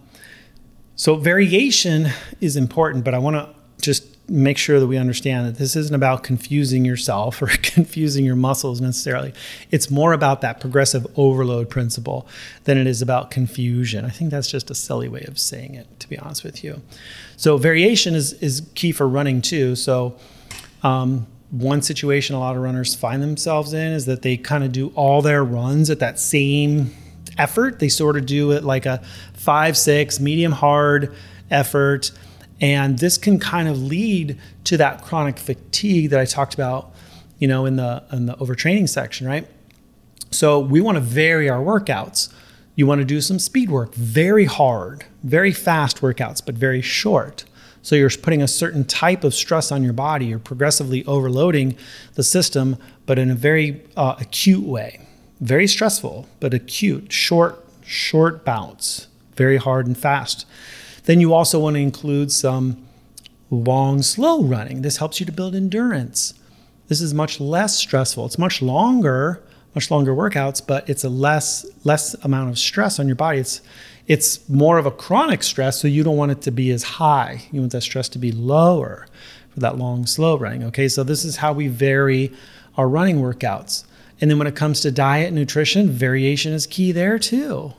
so 0.95 1.17
variation 1.17 2.09
is 2.41 2.57
important, 2.57 3.05
but 3.05 3.15
I 3.15 3.19
want 3.19 3.37
to 3.37 3.55
just 3.81 4.10
make 4.31 4.57
sure 4.57 4.79
that 4.79 4.87
we 4.87 4.97
understand 4.97 5.47
that 5.47 5.57
this 5.57 5.75
isn't 5.75 5.95
about 5.95 6.23
confusing 6.23 6.85
yourself 6.85 7.43
or 7.43 7.47
confusing 7.63 8.25
your 8.25 8.37
muscles 8.37 8.81
necessarily. 8.81 9.35
It's 9.71 9.91
more 9.91 10.13
about 10.13 10.41
that 10.43 10.61
progressive 10.61 11.07
overload 11.17 11.69
principle 11.69 12.29
than 12.65 12.79
it 12.79 12.87
is 12.87 13.03
about 13.03 13.31
confusion. 13.31 14.05
I 14.05 14.11
think 14.11 14.31
that's 14.31 14.49
just 14.49 14.71
a 14.71 14.75
silly 14.75 15.09
way 15.09 15.25
of 15.27 15.39
saying 15.39 15.75
it, 15.75 15.99
to 16.01 16.09
be 16.09 16.17
honest 16.17 16.45
with 16.45 16.63
you. 16.63 16.81
So, 17.37 17.57
variation 17.57 18.15
is, 18.15 18.35
is 18.35 18.63
key 18.75 18.93
for 18.93 19.09
running 19.09 19.43
too. 19.43 19.75
So, 19.75 20.17
um, 20.83 21.27
one 21.51 21.83
situation 21.83 22.37
a 22.37 22.39
lot 22.39 22.55
of 22.55 22.63
runners 22.63 22.95
find 22.95 23.21
themselves 23.21 23.73
in 23.73 23.93
is 23.93 24.07
that 24.07 24.23
they 24.23 24.37
kind 24.37 24.63
of 24.63 24.71
do 24.71 24.93
all 24.95 25.21
their 25.21 25.43
runs 25.43 25.91
at 25.91 25.99
that 25.99 26.21
same 26.21 26.95
effort. 27.37 27.81
They 27.81 27.89
sort 27.89 28.17
of 28.17 28.27
do 28.27 28.53
it 28.53 28.63
like 28.63 28.87
a 28.87 29.03
five, 29.35 29.77
six, 29.77 30.21
medium 30.21 30.53
hard 30.53 31.13
effort 31.51 32.13
and 32.61 32.99
this 32.99 33.17
can 33.17 33.39
kind 33.39 33.69
of 33.69 33.81
lead 33.83 34.39
to 34.65 34.77
that 34.77 35.03
chronic 35.03 35.39
fatigue 35.39 36.11
that 36.11 36.21
I 36.21 36.25
talked 36.25 36.55
about, 36.55 36.93
you 37.39 37.49
know, 37.49 37.65
in 37.67 37.77
the 37.77 38.05
in 38.13 38.27
the 38.27 38.35
overtraining 38.35 38.89
section, 38.89 39.27
right? 39.27 39.47
So 40.31 40.59
we 40.59 40.81
want 40.81 40.97
to 40.97 41.01
vary 41.01 41.49
our 41.49 41.61
workouts. 41.61 42.33
You 42.77 42.87
want 42.87 43.01
to 43.01 43.05
do 43.05 43.21
some 43.21 43.39
speed 43.39 43.71
work, 43.71 43.95
very 43.95 44.45
hard, 44.45 45.05
very 45.23 45.53
fast 45.53 46.01
workouts, 46.01 46.45
but 46.45 46.55
very 46.55 46.81
short. 46.81 47.45
So 47.83 47.97
you're 47.97 48.11
putting 48.11 48.43
a 48.43 48.49
certain 48.49 48.85
type 48.85 49.25
of 49.25 49.35
stress 49.35 49.73
on 49.73 49.83
your 49.83 49.93
body. 49.93 50.27
You're 50.27 50.39
progressively 50.39 51.05
overloading 51.07 51.77
the 52.15 52.23
system, 52.23 52.77
but 53.07 53.19
in 53.19 53.31
a 53.31 53.35
very 53.35 53.83
uh, 53.97 54.17
acute 54.19 54.65
way. 54.65 55.01
Very 55.41 55.67
stressful, 55.67 56.29
but 56.39 56.53
acute, 56.53 57.11
short, 57.11 57.65
short 57.85 58.45
bouts, 58.45 59.09
very 59.37 59.57
hard 59.57 59.87
and 59.87 59.97
fast. 59.97 60.47
Then 61.05 61.21
you 61.21 61.33
also 61.35 61.59
want 61.59 61.77
to 61.77 61.81
include 61.81 62.33
some 62.33 62.87
long, 63.51 64.03
slow 64.03 64.43
running. 64.43 64.83
This 64.83 64.99
helps 64.99 65.21
you 65.21 65.27
to 65.27 65.33
build 65.33 65.55
endurance. 65.55 66.35
This 66.89 67.01
is 67.01 67.15
much 67.15 67.41
less 67.41 67.77
stressful. 67.77 68.27
It's 68.27 68.39
much 68.39 68.63
longer, 68.63 69.43
much 69.75 69.91
longer 69.91 70.13
workouts, 70.13 70.65
but 70.65 70.89
it's 70.89 71.05
a 71.05 71.09
less 71.09 71.67
less 71.85 72.15
amount 72.25 72.51
of 72.51 72.59
stress 72.59 72.99
on 72.99 73.07
your 73.07 73.17
body. 73.17 73.39
It's 73.39 73.61
it's 74.07 74.49
more 74.49 74.79
of 74.79 74.87
a 74.87 74.91
chronic 74.91 75.45
stress, 75.45 75.81
so 75.81 75.87
you 75.87 76.03
don't 76.03 76.17
want 76.17 76.33
it 76.33 76.43
to 76.43 76.51
be 76.51 76.71
as 76.71 76.83
high. 76.83 77.43
You 77.53 77.61
want 77.61 77.73
that 77.73 77.83
stress 77.83 78.09
to 78.11 78.19
be 78.19 78.33
lower 78.33 79.07
for 79.51 79.61
that 79.61 79.79
long, 79.79 80.07
slow 80.07 80.37
running. 80.37 80.65
Okay, 80.65 80.89
so 80.89 81.05
this 81.05 81.25
is 81.25 81.37
how 81.37 81.53
we 81.53 81.69
vary 81.69 82.33
our 82.77 82.89
running 82.89 83.19
workouts. 83.19 83.85
And 84.21 84.31
then 84.31 84.39
when 84.39 84.47
it 84.47 84.57
comes 84.57 84.81
to 84.81 84.91
diet 84.91 85.29
and 85.29 85.37
nutrition, 85.37 85.89
variation 85.89 86.53
is 86.53 86.67
key 86.67 86.93
there 86.93 87.19
too, 87.19 87.73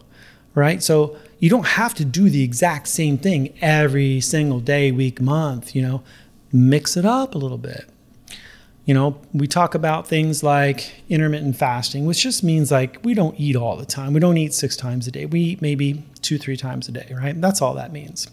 right? 0.55 0.81
So 0.83 1.17
you 1.39 1.49
don't 1.49 1.65
have 1.65 1.93
to 1.95 2.05
do 2.05 2.29
the 2.29 2.43
exact 2.43 2.87
same 2.87 3.17
thing 3.17 3.53
every 3.61 4.21
single 4.21 4.59
day, 4.59 4.91
week, 4.91 5.21
month, 5.21 5.75
you 5.75 5.81
know, 5.81 6.03
mix 6.51 6.97
it 6.97 7.05
up 7.05 7.35
a 7.35 7.37
little 7.37 7.57
bit. 7.57 7.89
You 8.85 8.93
know, 8.93 9.21
we 9.33 9.47
talk 9.47 9.75
about 9.75 10.07
things 10.07 10.43
like 10.43 11.03
intermittent 11.07 11.55
fasting, 11.55 12.05
which 12.05 12.21
just 12.21 12.43
means 12.43 12.71
like 12.71 12.99
we 13.03 13.13
don't 13.13 13.39
eat 13.39 13.55
all 13.55 13.77
the 13.77 13.85
time. 13.85 14.13
We 14.13 14.19
don't 14.19 14.37
eat 14.37 14.53
six 14.53 14.75
times 14.75 15.07
a 15.07 15.11
day. 15.11 15.25
We 15.25 15.39
eat 15.41 15.61
maybe 15.61 16.03
two, 16.21 16.37
three 16.37 16.57
times 16.57 16.89
a 16.89 16.91
day, 16.91 17.13
right? 17.15 17.39
That's 17.39 17.61
all 17.61 17.73
that 17.75 17.93
means. 17.93 18.27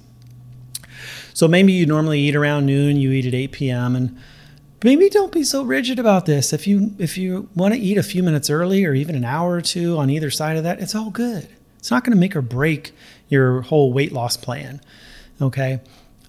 So 1.35 1.47
maybe 1.47 1.73
you 1.73 1.87
normally 1.87 2.21
eat 2.21 2.35
around 2.35 2.67
noon, 2.67 2.97
you 2.97 3.13
eat 3.13 3.27
at 3.27 3.35
8 3.35 3.53
p.m. 3.53 3.95
and 3.95 4.19
maybe 4.83 5.09
don't 5.09 5.33
be 5.33 5.45
so 5.45 5.63
rigid 5.63 5.99
about 5.99 6.27
this. 6.27 6.53
If 6.53 6.67
you 6.67 6.95
if 6.99 7.17
you 7.17 7.49
want 7.55 7.75
to 7.75 7.81
eat 7.81 7.99
a 7.99 8.03
few 8.03 8.23
minutes 8.23 8.51
early 8.51 8.85
or 8.85 8.95
even 8.95 9.15
an 9.15 9.25
hour 9.25 9.53
or 9.53 9.61
two 9.61 9.97
on 9.97 10.11
either 10.11 10.31
side 10.31 10.57
of 10.57 10.65
that, 10.65 10.81
it's 10.81 10.95
all 10.95 11.11
good. 11.11 11.49
It's 11.79 11.91
not 11.91 12.05
going 12.05 12.15
to 12.15 12.21
make 12.21 12.37
or 12.37 12.43
break 12.43 12.93
your 13.29 13.63
whole 13.63 13.93
weight 13.93 14.13
loss 14.13 14.37
plan. 14.37 14.81
Okay. 15.41 15.81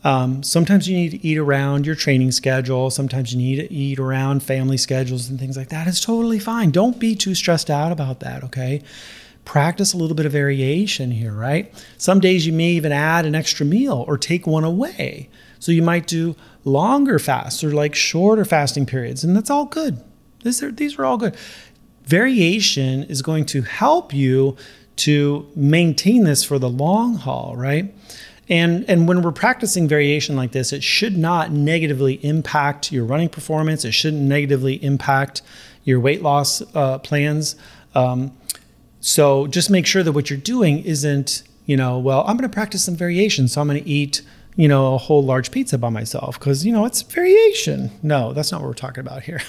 Um, 0.03 0.43
sometimes 0.43 0.87
you 0.87 0.95
need 0.95 1.09
to 1.09 1.27
eat 1.27 1.37
around 1.37 1.85
your 1.85 1.95
training 1.95 2.31
schedule. 2.31 2.89
Sometimes 2.89 3.33
you 3.33 3.37
need 3.37 3.57
to 3.57 3.73
eat 3.73 3.99
around 3.99 4.43
family 4.43 4.77
schedules 4.77 5.29
and 5.29 5.37
things 5.37 5.57
like 5.57 5.69
that. 5.69 5.87
It's 5.87 5.99
totally 5.99 6.39
fine. 6.39 6.71
Don't 6.71 6.99
be 6.99 7.15
too 7.15 7.35
stressed 7.35 7.69
out 7.69 7.91
about 7.91 8.21
that. 8.21 8.43
Okay. 8.45 8.81
Practice 9.43 9.93
a 9.93 9.97
little 9.97 10.15
bit 10.15 10.25
of 10.25 10.31
variation 10.31 11.11
here, 11.11 11.33
right? 11.33 11.73
Some 11.97 12.19
days 12.19 12.45
you 12.45 12.53
may 12.53 12.69
even 12.69 12.91
add 12.91 13.25
an 13.25 13.35
extra 13.35 13.65
meal 13.65 14.05
or 14.07 14.17
take 14.17 14.45
one 14.45 14.63
away. 14.63 15.29
So 15.57 15.71
you 15.71 15.81
might 15.81 16.07
do 16.07 16.35
longer 16.63 17.19
fasts 17.19 17.63
or 17.63 17.71
like 17.71 17.95
shorter 17.95 18.45
fasting 18.45 18.85
periods, 18.85 19.23
and 19.23 19.35
that's 19.35 19.49
all 19.49 19.65
good. 19.65 20.01
These 20.43 20.63
are, 20.63 20.71
these 20.71 20.97
are 20.97 21.05
all 21.05 21.17
good. 21.17 21.35
Variation 22.05 23.03
is 23.03 23.21
going 23.21 23.45
to 23.47 23.63
help 23.63 24.13
you 24.13 24.55
to 24.99 25.49
maintain 25.55 26.25
this 26.25 26.43
for 26.43 26.59
the 26.59 26.69
long 26.69 27.15
haul, 27.15 27.55
right? 27.55 27.93
And, 28.49 28.83
and 28.89 29.07
when 29.07 29.21
we're 29.21 29.31
practicing 29.31 29.87
variation 29.87 30.35
like 30.35 30.51
this, 30.51 30.73
it 30.73 30.83
should 30.83 31.17
not 31.17 31.51
negatively 31.51 32.15
impact 32.25 32.91
your 32.91 33.05
running 33.05 33.29
performance. 33.29 33.85
It 33.85 33.93
shouldn't 33.93 34.23
negatively 34.23 34.83
impact 34.83 35.41
your 35.83 35.99
weight 35.99 36.21
loss 36.21 36.61
uh, 36.75 36.97
plans. 36.99 37.55
Um, 37.95 38.35
so 38.99 39.47
just 39.47 39.69
make 39.69 39.85
sure 39.85 40.03
that 40.03 40.11
what 40.11 40.29
you're 40.29 40.39
doing 40.39 40.83
isn't, 40.83 41.43
you 41.65 41.77
know, 41.77 41.99
well, 41.99 42.21
I'm 42.21 42.35
going 42.37 42.49
to 42.49 42.53
practice 42.53 42.83
some 42.83 42.95
variation. 42.95 43.47
So 43.47 43.61
I'm 43.61 43.67
going 43.67 43.81
to 43.81 43.89
eat, 43.89 44.23
you 44.55 44.67
know, 44.67 44.95
a 44.95 44.97
whole 44.97 45.23
large 45.23 45.51
pizza 45.51 45.77
by 45.77 45.89
myself 45.89 46.39
because, 46.39 46.65
you 46.65 46.73
know, 46.73 46.85
it's 46.85 47.03
variation. 47.03 47.91
No, 48.01 48.33
that's 48.33 48.51
not 48.51 48.61
what 48.61 48.67
we're 48.67 48.73
talking 48.73 49.01
about 49.01 49.23
here. 49.23 49.41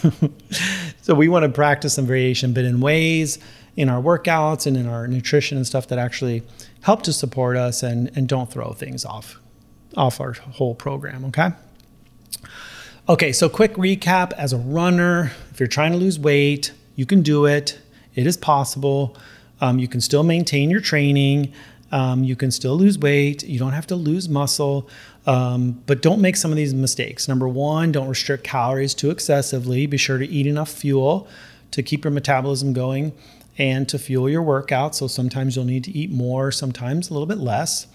so 1.01 1.15
we 1.15 1.27
want 1.27 1.45
to 1.45 1.49
practice 1.49 1.95
some 1.95 2.07
variation, 2.07 2.53
but 2.53 2.65
in 2.65 2.81
ways 2.81 3.39
in 3.81 3.89
our 3.89 4.03
workouts 4.03 4.67
and 4.67 4.77
in 4.77 4.87
our 4.87 5.09
nutrition 5.09 5.57
and 5.57 5.67
stuff 5.67 5.87
that 5.87 5.99
actually 5.99 6.43
help 6.83 7.01
to 7.03 7.15
support 7.15 7.57
us 7.57 7.83
and, 7.83 8.11
and 8.15 8.29
don't 8.29 8.51
throw 8.51 8.73
things 8.75 9.07
off 9.07 9.41
off 9.97 10.21
our 10.21 10.33
whole 10.33 10.75
program, 10.75 11.25
okay? 11.25 11.49
Okay, 13.09 13.33
so 13.33 13.49
quick 13.49 13.75
recap 13.75 14.33
as 14.35 14.53
a 14.53 14.59
runner, 14.59 15.33
if 15.51 15.59
you're 15.59 15.67
trying 15.67 15.93
to 15.93 15.99
lose 15.99 16.19
weight, 16.19 16.73
you 16.95 17.07
can 17.07 17.23
do 17.23 17.47
it. 17.47 17.81
It 18.15 18.27
is 18.27 18.37
possible. 18.37 19.17
Um, 19.63 19.79
you 19.79 19.89
can 19.89 20.03
still 20.03 20.23
maintain 20.23 20.71
your 20.71 20.81
training. 20.81 21.53
Um, 21.91 22.23
you 22.23 22.37
can 22.37 22.51
still 22.51 22.77
lose 22.77 22.99
weight. 22.99 23.43
You 23.43 23.59
don't 23.59 23.73
have 23.73 23.87
to 23.87 23.97
lose 23.97 24.29
muscle. 24.29 24.89
Um, 25.27 25.83
but 25.87 26.03
don't 26.03 26.21
make 26.21 26.37
some 26.37 26.51
of 26.53 26.57
these 26.57 26.75
mistakes. 26.75 27.27
Number 27.29 27.49
one, 27.49 27.93
don't 27.93 28.09
restrict 28.09 28.45
calories 28.45 28.95
too 28.95 29.11
excessively. 29.11 29.87
Be 29.87 29.97
sure 29.97 30.19
to 30.19 30.27
eat 30.29 30.47
enough 30.47 30.71
fuel 30.71 31.27
to 31.71 31.83
keep 31.83 32.05
your 32.05 32.13
metabolism 32.13 32.75
going 32.75 33.13
and 33.59 33.89
to 33.89 33.99
fuel 33.99 34.29
your 34.29 34.43
workout. 34.43 34.95
So 34.95 35.07
sometimes 35.07 35.57
you'll 35.57 35.65
need 35.65 35.85
to 35.85 35.91
eat 35.91 36.11
more, 36.11 36.51
sometimes 36.51 37.11
a 37.11 37.13
little 37.13 37.27
bit 37.27 37.39
less. 37.39 37.87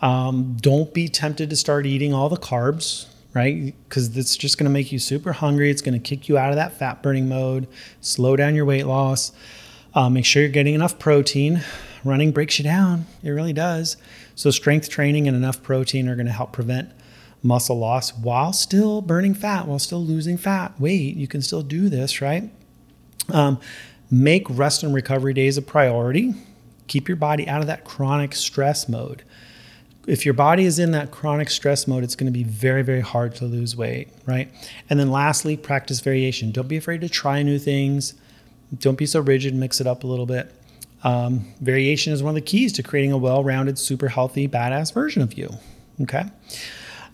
Um, 0.00 0.56
don't 0.60 0.92
be 0.94 1.08
tempted 1.08 1.50
to 1.50 1.56
start 1.56 1.86
eating 1.86 2.14
all 2.14 2.28
the 2.28 2.36
carbs, 2.36 3.06
right? 3.34 3.74
Because 3.88 4.16
it's 4.16 4.36
just 4.36 4.58
going 4.58 4.64
to 4.64 4.70
make 4.70 4.92
you 4.92 4.98
super 4.98 5.32
hungry. 5.32 5.70
It's 5.70 5.82
going 5.82 6.00
to 6.00 6.00
kick 6.00 6.28
you 6.28 6.38
out 6.38 6.50
of 6.50 6.56
that 6.56 6.78
fat 6.78 7.02
burning 7.02 7.28
mode, 7.28 7.66
slow 8.00 8.36
down 8.36 8.54
your 8.54 8.64
weight 8.64 8.86
loss. 8.86 9.32
Uh, 9.94 10.08
make 10.08 10.24
sure 10.24 10.42
you're 10.42 10.50
getting 10.50 10.74
enough 10.74 10.98
protein. 10.98 11.62
Running 12.04 12.30
breaks 12.30 12.58
you 12.58 12.62
down, 12.62 13.06
it 13.24 13.30
really 13.30 13.52
does. 13.52 13.96
So, 14.36 14.50
strength 14.50 14.88
training 14.88 15.26
and 15.26 15.36
enough 15.36 15.62
protein 15.62 16.08
are 16.08 16.14
going 16.14 16.26
to 16.26 16.32
help 16.32 16.52
prevent 16.52 16.92
muscle 17.42 17.78
loss 17.78 18.16
while 18.16 18.52
still 18.52 19.00
burning 19.02 19.34
fat, 19.34 19.66
while 19.66 19.78
still 19.78 20.04
losing 20.04 20.36
fat, 20.36 20.78
weight. 20.78 21.16
You 21.16 21.26
can 21.26 21.42
still 21.42 21.62
do 21.62 21.88
this, 21.88 22.20
right? 22.20 22.50
Um, 23.32 23.58
make 24.10 24.46
rest 24.48 24.82
and 24.82 24.94
recovery 24.94 25.34
days 25.34 25.56
a 25.56 25.62
priority. 25.62 26.34
Keep 26.86 27.08
your 27.08 27.16
body 27.16 27.46
out 27.48 27.60
of 27.60 27.66
that 27.66 27.84
chronic 27.84 28.34
stress 28.34 28.88
mode. 28.88 29.22
If 30.06 30.24
your 30.24 30.32
body 30.32 30.64
is 30.64 30.78
in 30.78 30.92
that 30.92 31.10
chronic 31.10 31.50
stress 31.50 31.86
mode, 31.86 32.02
it's 32.02 32.16
going 32.16 32.32
to 32.32 32.36
be 32.36 32.44
very, 32.44 32.82
very 32.82 33.02
hard 33.02 33.34
to 33.36 33.44
lose 33.44 33.76
weight, 33.76 34.08
right? 34.24 34.50
And 34.88 34.98
then 34.98 35.10
lastly, 35.10 35.56
practice 35.56 36.00
variation. 36.00 36.50
Don't 36.50 36.68
be 36.68 36.78
afraid 36.78 37.02
to 37.02 37.10
try 37.10 37.42
new 37.42 37.58
things. 37.58 38.14
Don't 38.78 38.96
be 38.96 39.04
so 39.04 39.20
rigid, 39.20 39.54
mix 39.54 39.82
it 39.82 39.86
up 39.86 40.04
a 40.04 40.06
little 40.06 40.24
bit. 40.24 40.54
Um, 41.04 41.52
variation 41.60 42.12
is 42.12 42.22
one 42.22 42.30
of 42.30 42.34
the 42.34 42.40
keys 42.40 42.72
to 42.74 42.82
creating 42.82 43.12
a 43.12 43.18
well 43.18 43.44
rounded, 43.44 43.78
super 43.78 44.08
healthy, 44.08 44.48
badass 44.48 44.92
version 44.92 45.20
of 45.20 45.34
you. 45.34 45.50
Okay. 46.00 46.24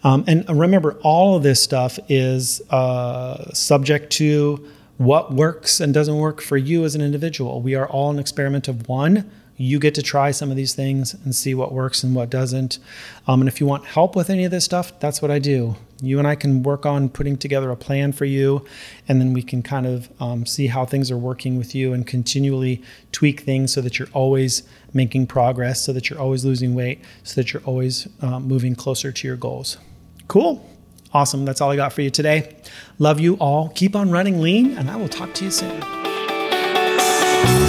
Um, 0.04 0.24
and 0.26 0.48
remember, 0.48 0.98
all 1.02 1.36
of 1.36 1.42
this 1.42 1.62
stuff 1.62 1.98
is 2.08 2.60
uh, 2.70 3.52
subject 3.52 4.12
to 4.14 4.68
what 4.96 5.32
works 5.32 5.80
and 5.80 5.92
doesn't 5.92 6.16
work 6.16 6.40
for 6.40 6.56
you 6.56 6.84
as 6.84 6.94
an 6.94 7.00
individual. 7.00 7.60
We 7.60 7.74
are 7.74 7.88
all 7.88 8.10
an 8.10 8.18
experiment 8.18 8.68
of 8.68 8.88
one. 8.88 9.30
You 9.56 9.78
get 9.78 9.94
to 9.94 10.02
try 10.02 10.32
some 10.32 10.50
of 10.50 10.56
these 10.56 10.74
things 10.74 11.14
and 11.14 11.34
see 11.34 11.54
what 11.54 11.72
works 11.72 12.02
and 12.02 12.14
what 12.14 12.28
doesn't. 12.28 12.80
Um, 13.28 13.40
and 13.40 13.48
if 13.48 13.60
you 13.60 13.66
want 13.66 13.84
help 13.84 14.16
with 14.16 14.28
any 14.28 14.44
of 14.44 14.50
this 14.50 14.64
stuff, 14.64 14.98
that's 14.98 15.22
what 15.22 15.30
I 15.30 15.38
do. 15.38 15.76
You 16.02 16.18
and 16.18 16.26
I 16.26 16.34
can 16.34 16.64
work 16.64 16.84
on 16.84 17.08
putting 17.08 17.36
together 17.36 17.70
a 17.70 17.76
plan 17.76 18.12
for 18.12 18.24
you, 18.24 18.64
and 19.06 19.20
then 19.20 19.32
we 19.32 19.42
can 19.42 19.62
kind 19.62 19.86
of 19.86 20.10
um, 20.20 20.44
see 20.44 20.66
how 20.66 20.84
things 20.84 21.08
are 21.10 21.16
working 21.16 21.56
with 21.56 21.72
you 21.72 21.92
and 21.92 22.04
continually 22.04 22.82
tweak 23.12 23.42
things 23.42 23.72
so 23.72 23.80
that 23.80 23.98
you're 23.98 24.08
always 24.12 24.64
making 24.92 25.28
progress, 25.28 25.80
so 25.80 25.92
that 25.92 26.10
you're 26.10 26.20
always 26.20 26.44
losing 26.44 26.74
weight, 26.74 27.00
so 27.22 27.40
that 27.40 27.52
you're 27.52 27.62
always 27.64 28.08
um, 28.22 28.48
moving 28.48 28.74
closer 28.74 29.12
to 29.12 29.26
your 29.28 29.36
goals. 29.36 29.78
Cool. 30.26 30.68
Awesome. 31.14 31.44
That's 31.44 31.60
all 31.60 31.70
I 31.70 31.76
got 31.76 31.92
for 31.92 32.02
you 32.02 32.10
today. 32.10 32.56
Love 32.98 33.20
you 33.20 33.34
all. 33.36 33.68
Keep 33.70 33.94
on 33.94 34.10
running 34.10 34.40
lean, 34.40 34.76
and 34.76 34.90
I 34.90 34.96
will 34.96 35.08
talk 35.08 35.32
to 35.34 35.44
you 35.44 35.50
soon. 35.52 35.80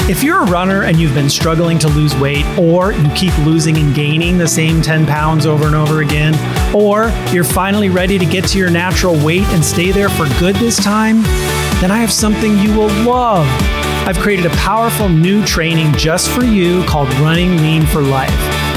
If 0.07 0.23
you're 0.23 0.41
a 0.41 0.45
runner 0.45 0.83
and 0.83 0.97
you've 0.97 1.13
been 1.13 1.29
struggling 1.29 1.77
to 1.79 1.87
lose 1.87 2.15
weight, 2.15 2.45
or 2.57 2.91
you 2.91 3.09
keep 3.15 3.37
losing 3.39 3.77
and 3.77 3.93
gaining 3.93 4.39
the 4.39 4.47
same 4.47 4.81
10 4.81 5.05
pounds 5.05 5.45
over 5.45 5.65
and 5.67 5.75
over 5.75 6.01
again, 6.01 6.33
or 6.75 7.09
you're 7.31 7.43
finally 7.43 7.89
ready 7.89 8.17
to 8.17 8.25
get 8.25 8.45
to 8.49 8.57
your 8.57 8.71
natural 8.71 9.15
weight 9.23 9.45
and 9.49 9.63
stay 9.63 9.91
there 9.91 10.09
for 10.09 10.27
good 10.39 10.55
this 10.55 10.77
time, 10.83 11.21
then 11.81 11.91
I 11.91 11.97
have 11.97 12.11
something 12.11 12.57
you 12.57 12.75
will 12.75 12.93
love. 13.03 13.47
I've 14.07 14.17
created 14.17 14.45
a 14.47 14.55
powerful 14.57 15.09
new 15.09 15.45
training 15.45 15.93
just 15.93 16.29
for 16.31 16.43
you 16.43 16.83
called 16.85 17.13
Running 17.15 17.57
Lean 17.57 17.85
for 17.85 18.01
Life. 18.01 18.64